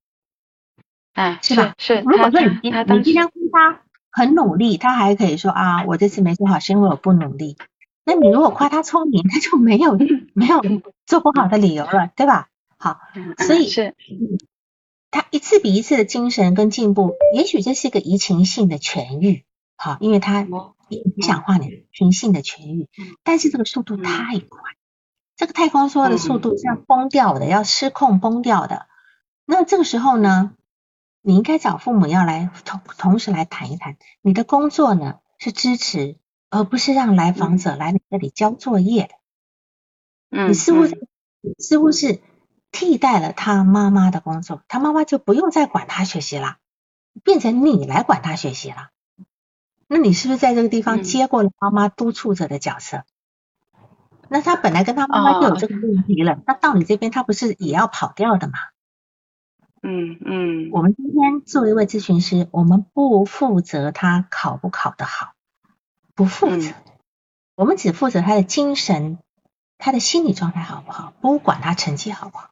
[1.15, 1.73] 哎，是吧？
[1.77, 2.01] 是。
[2.01, 7.57] 如果说你今你今天夸他很努力，他还可以说啊，我这次没做好是因为我不努力。
[8.05, 9.97] 那你如果夸他聪明，他就没有
[10.33, 10.61] 没有
[11.05, 12.49] 做不好的理由了，对吧？
[12.77, 12.99] 好，
[13.39, 13.95] 所以是
[15.09, 19.45] 他一次比一次的精神跟进步，也许这是一个移情性的痊愈，
[19.77, 20.41] 好，因为他
[20.89, 22.89] 影响化你情性的痊愈，
[23.23, 24.61] 但是这个速度太快，
[25.37, 28.87] 这个太空梭的速度是要崩掉的，要失控崩掉的。
[29.45, 30.51] 那这个时候呢？
[31.27, 36.19] 你应该找父母要来同同时来谈一谈，你的工作呢是支持，
[36.51, 39.15] 而不是让来访者来你这里交作业的。
[40.29, 42.21] 嗯，你似乎嗯似乎是
[42.71, 46.57] 替代了他妈妈的工作，他妈妈就不用再管他学习了，
[47.23, 48.91] 变成你来管他学习了。
[49.87, 53.03] 那你是不是在这个地方嗯接过了妈妈督促者的角色？
[54.29, 58.53] 那他本来跟他妈妈就有哦这个问题了，那到你这边他不是也要跑掉的吗？
[59.87, 65.33] 嗯嗯，我们今天作为一位咨询师，我们不负责他考不考得好，
[66.15, 66.73] 不负责，嗯
[67.55, 69.19] 我们只负责他的精神、
[69.77, 72.49] 他的心理状态好不好，不管他成绩好不好。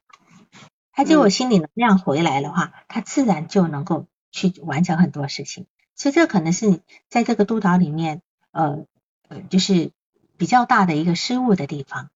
[0.91, 5.65] 他结果嗯心理能量回来的话，他自然就能够去完成很多事情。
[5.95, 8.21] 所以这可能是你在这个督导里面，
[8.51, 8.85] 呃
[9.27, 9.91] 呃，就是
[10.37, 12.11] 比较大的一个失误的地方。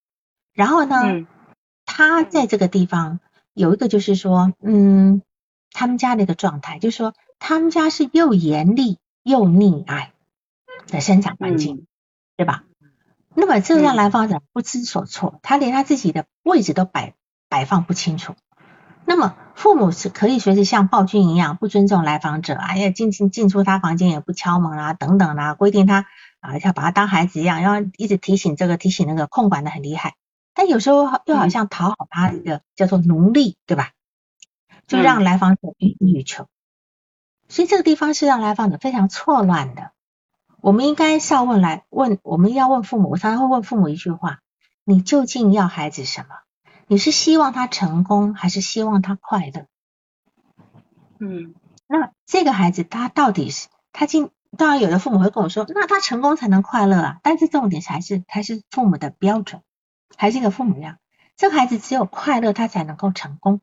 [0.53, 1.27] 然后呢，嗯
[1.85, 3.19] 他在这个地方
[3.57, 5.23] 有一个就是说，嗯，
[5.71, 10.13] 他们家的一个状态，就是说他们家是又严厉又溺爱
[10.87, 11.87] 的生长环境，
[12.35, 12.65] 对吧？
[13.33, 17.15] 那么这让嗯来访者不知所措，他连他自己的位置都摆
[17.49, 18.35] 摆放不清楚。
[19.05, 26.05] 那么父母是可以随时像暴君一样不尊重来访者，哎呀进进进出他房间也不敲门啊，等等啊、规定他
[26.41, 30.13] 啊要把他当孩子一样，要一直提醒这个提醒那个，控管的很厉害。
[30.57, 33.91] 但有时候又好像讨好他一个叫做奴隶，对吧？
[34.87, 36.47] 就让来访者欲欲求，
[37.47, 39.91] 所以这个地方是让来访者非常错乱的。
[40.61, 44.39] 我们应该是要问来问，我们要问父母，我常常会问父母一句话：
[44.83, 46.29] 你究竟要孩子什么？
[46.87, 49.67] 你是希望他成功，还是希望他快乐？
[51.19, 51.53] 嗯
[51.85, 57.19] 那这个孩子他到底是他今当然有的父母会跟我说，那他成功才能快乐啊。
[57.21, 59.61] 但是重点还是还是父母的标准，
[60.15, 60.97] 还是一个父母样，
[61.35, 63.61] 这个孩子只有快乐他才能够成功。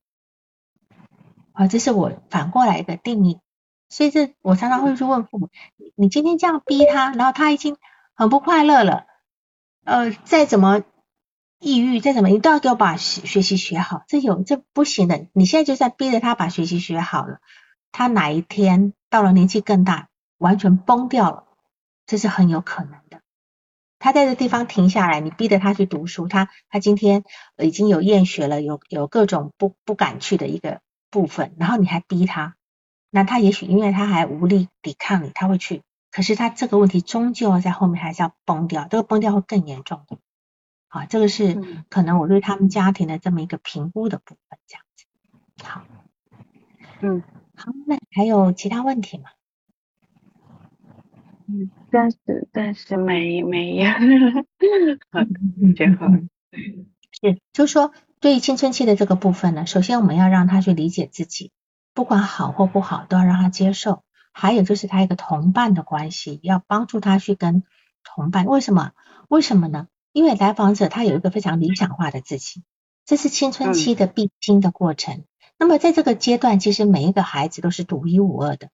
[1.53, 3.40] 啊，这是我反过来的定义。
[3.88, 5.51] 所以这我常常会去问父母，
[5.95, 7.76] 你今天这样逼他，然后他已经
[8.14, 9.07] 很不快乐了，
[9.84, 10.82] 呃，再怎么
[11.61, 15.28] 抑郁，再怎么你都要给我把学习学好，这有这不行的。
[15.32, 17.38] 你现在就在逼着他把学习学好了，
[17.92, 21.45] 他哪一天到了年纪更大，完全崩掉了，
[22.05, 23.01] 这是很有可能。
[24.05, 27.24] 他在这地方停下来，你逼着他去读书，他他今天
[27.57, 32.55] 已经有厌学了，有有各种不不敢去的一个部分，然后你还逼他，
[33.09, 35.80] 那他也许因为他还无力抵抗你，他会去，
[36.11, 40.18] 可是他这个问题终究在后面还是要崩掉，这个崩掉会更严重的。
[40.88, 45.07] 啊，这个是嗯可能我对他们家庭的这么一个评估的部分，这样子。
[45.64, 45.82] 好，
[47.00, 47.22] 嗯
[47.57, 49.30] 好，那还有其他问题吗？
[51.46, 53.84] 嗯，暂时暂时没没有，
[55.12, 55.20] 好
[55.62, 56.28] 嗯最后嗯
[57.12, 61.53] 是，就是说对于青春期的这个部分呢，首先我们要让他去理解自己，
[61.95, 64.03] 不管好或不好，都要让他接受。
[64.32, 67.62] 还有就是他一个同伴的关系，要帮助他去跟
[68.03, 68.47] 同伴。
[68.47, 68.90] 为什么？
[69.28, 69.86] 为什么呢？
[70.12, 72.64] 因为来访者他有一个非常理想化的自己，
[73.07, 75.22] 这是青春期的必经的过程。
[75.61, 78.70] 那么在这个阶段，其实每一个孩子都是独一无二的。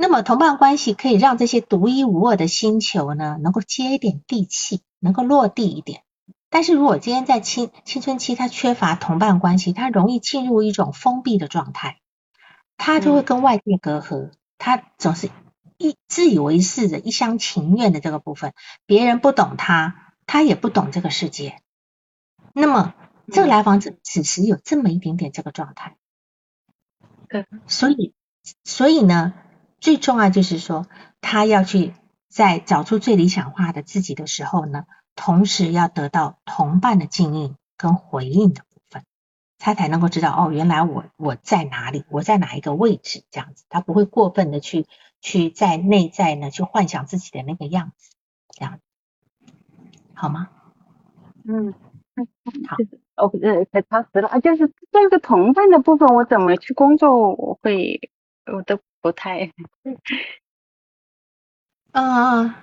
[0.00, 6.04] 那么同伴关系可以让这些独一无二的星球呢，能够接一点地气，能够落地一点。
[6.50, 11.98] 但是如果今天在青青春期，他缺乏同伴关系，他容易进入一种封闭的状态，
[12.76, 15.30] 他就会跟外界隔阂，他总是
[15.78, 18.54] 一自以为是的、一厢情愿的这个部分，
[18.86, 21.60] 别人不懂他，他也不懂这个世界。
[22.54, 22.94] 那么
[23.32, 25.96] 这个来访者此时有这么一点点这个状态，
[27.28, 28.14] 对，所以
[28.62, 29.34] 所以呢，
[29.80, 30.86] 最重要就是说，
[31.20, 31.94] 他要去
[32.28, 34.84] 在找出最理想化的自己的时候呢，
[35.14, 39.04] 同时要得到同伴的敬意跟回应的部分，
[39.58, 44.86] 他才能够知道哦，原来我我在哪里，我在哪一个位置，这样子，他不会过分的去
[45.20, 48.10] 去在内在呢去幻想自己的那个样子，
[48.50, 48.80] 这样
[50.14, 50.48] 好吗？
[51.44, 51.72] 嗯，
[52.68, 58.10] 好就是哦，呃，太超时了啊，就是这个同伴的部分，我怎么去工作，我会
[58.52, 59.52] 我都不太，
[61.92, 62.54] 呃，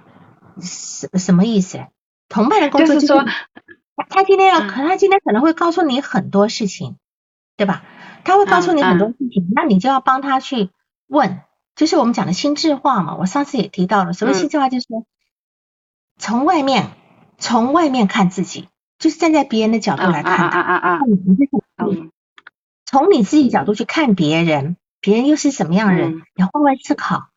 [0.62, 1.86] 什什么意思？
[2.30, 6.98] 同伴的工作就是说，他他今天要，嗯可他今天可能会告诉你很多事情，
[7.57, 7.84] 对吧？
[8.24, 10.70] 他会告诉你很多事情，那你就要帮他去
[11.07, 11.41] 问，
[11.76, 13.16] 就是我们讲的心智化嘛。
[13.16, 15.06] 我上次也提到了，所谓嗯心智化就是说，
[16.18, 16.90] 从外面
[17.38, 21.62] 从外面看自己，就是站在别人的角度啊啊啊来看他，啊啊，看你是什么
[21.94, 22.12] 嗯
[22.86, 27.27] 从你自己角度去看别人，别人又是什么样的人，嗯你要换位思考，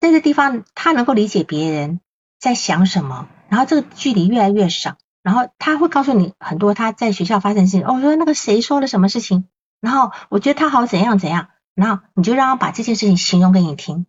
[0.00, 1.98] 在这地方他能够理解别人
[2.38, 9.48] 在想什么，然后这个距离越来越少，然后他会告诉你很多他在学校发生的事情，哦，我说那个谁说了什么事情，
[9.80, 14.06] 然后我觉得他好怎样怎样，然后你就让他把这件事情形容给你听，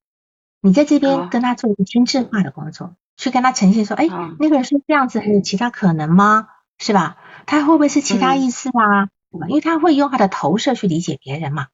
[0.61, 4.05] 你在这边跟他做一个心智化的工作，去跟他呈现说，哎，
[4.39, 6.49] 那个人是这样子，还有其他可能吗？
[6.77, 7.17] 是吧？
[7.47, 9.09] 他会不会是其他意思啊？
[9.31, 9.47] 对吧？
[9.47, 11.67] 因为他会用他的投射去理解别人嘛。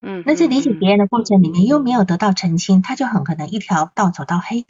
[0.00, 0.22] 嗯。
[0.26, 4.66] 那在理解别人的过程里面，又没有得到澄清，他就很可能一条道走到黑。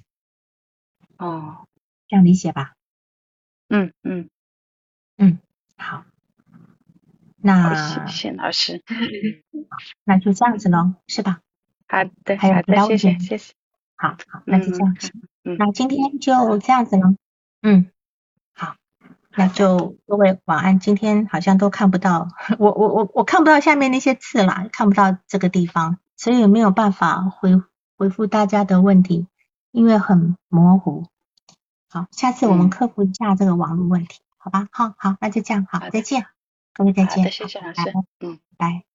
[1.19, 1.67] 哦，
[2.09, 2.75] 这样理解吧。
[3.69, 4.29] 嗯嗯
[5.19, 5.39] 嗯，
[5.77, 6.05] 好。
[7.43, 8.83] 那谢谢老师。
[10.05, 11.41] 那就这样子喽，是吧？
[11.89, 13.55] 好的，还有其他谢谢谢谢。
[13.97, 15.13] 好，好，那就这样子。
[15.43, 17.15] 那今天就这样子了。
[17.63, 17.91] 嗯，好，
[19.41, 20.79] 那就各位晚安。
[20.79, 27.63] 今天好像都看不到， 我我我我看不到下面那些字啦，看不到这个地方，所以没有办法回
[27.97, 29.27] 回复大家的问题，
[29.73, 31.07] 因为很模糊。
[31.89, 34.69] 好，下次我们克服一下这个网络问题，好吧？
[34.73, 36.27] 好好，那就这样，好，再见，
[36.75, 38.90] 各位再见，谢谢老师，嗯，拜。